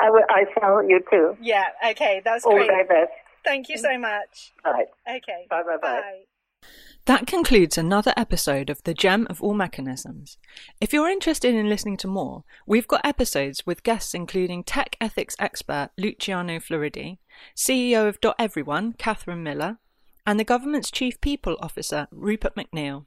I, 0.00 0.10
will, 0.10 0.24
I 0.28 0.44
shall. 0.54 0.82
You 0.82 1.00
too. 1.10 1.36
Yeah. 1.40 1.66
Okay. 1.90 2.20
That's 2.24 2.44
All 2.44 2.52
great. 2.52 2.70
All 2.70 2.78
the 2.78 2.84
best. 2.84 3.12
Thank 3.44 3.68
you 3.68 3.78
so 3.78 3.96
much. 3.98 4.52
Right. 4.64 4.86
Okay. 5.08 5.46
Bye. 5.48 5.62
Bye. 5.62 5.76
Bye. 5.80 6.00
bye. 6.00 6.35
That 7.06 7.28
concludes 7.28 7.78
another 7.78 8.12
episode 8.16 8.68
of 8.68 8.82
The 8.82 8.92
Gem 8.92 9.28
of 9.30 9.40
All 9.40 9.54
Mechanisms. 9.54 10.38
If 10.80 10.92
you're 10.92 11.08
interested 11.08 11.54
in 11.54 11.68
listening 11.68 11.96
to 11.98 12.08
more, 12.08 12.42
we've 12.66 12.88
got 12.88 13.06
episodes 13.06 13.64
with 13.64 13.84
guests 13.84 14.12
including 14.12 14.64
tech 14.64 14.96
ethics 15.00 15.36
expert 15.38 15.90
Luciano 15.96 16.58
Floridi, 16.58 17.18
CEO 17.54 18.08
of 18.08 18.20
Dot 18.20 18.34
Everyone, 18.40 18.92
Catherine 18.94 19.44
Miller, 19.44 19.78
and 20.26 20.40
the 20.40 20.44
government's 20.44 20.90
Chief 20.90 21.20
People 21.20 21.56
Officer, 21.60 22.08
Rupert 22.10 22.56
McNeil. 22.56 23.06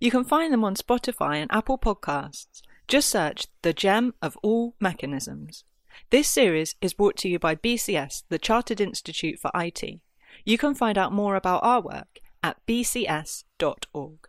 You 0.00 0.10
can 0.10 0.24
find 0.24 0.50
them 0.50 0.64
on 0.64 0.74
Spotify 0.74 1.36
and 1.36 1.52
Apple 1.52 1.76
Podcasts. 1.76 2.62
Just 2.88 3.10
search 3.10 3.48
The 3.60 3.74
Gem 3.74 4.14
of 4.22 4.38
All 4.42 4.76
Mechanisms. 4.80 5.64
This 6.08 6.26
series 6.26 6.74
is 6.80 6.94
brought 6.94 7.18
to 7.18 7.28
you 7.28 7.38
by 7.38 7.54
BCS, 7.54 8.22
the 8.30 8.38
Chartered 8.38 8.80
Institute 8.80 9.38
for 9.38 9.50
IT. 9.54 10.00
You 10.46 10.56
can 10.56 10.74
find 10.74 10.96
out 10.96 11.12
more 11.12 11.36
about 11.36 11.62
our 11.62 11.82
work 11.82 12.20
at 12.46 12.64
bcs.org. 12.66 14.28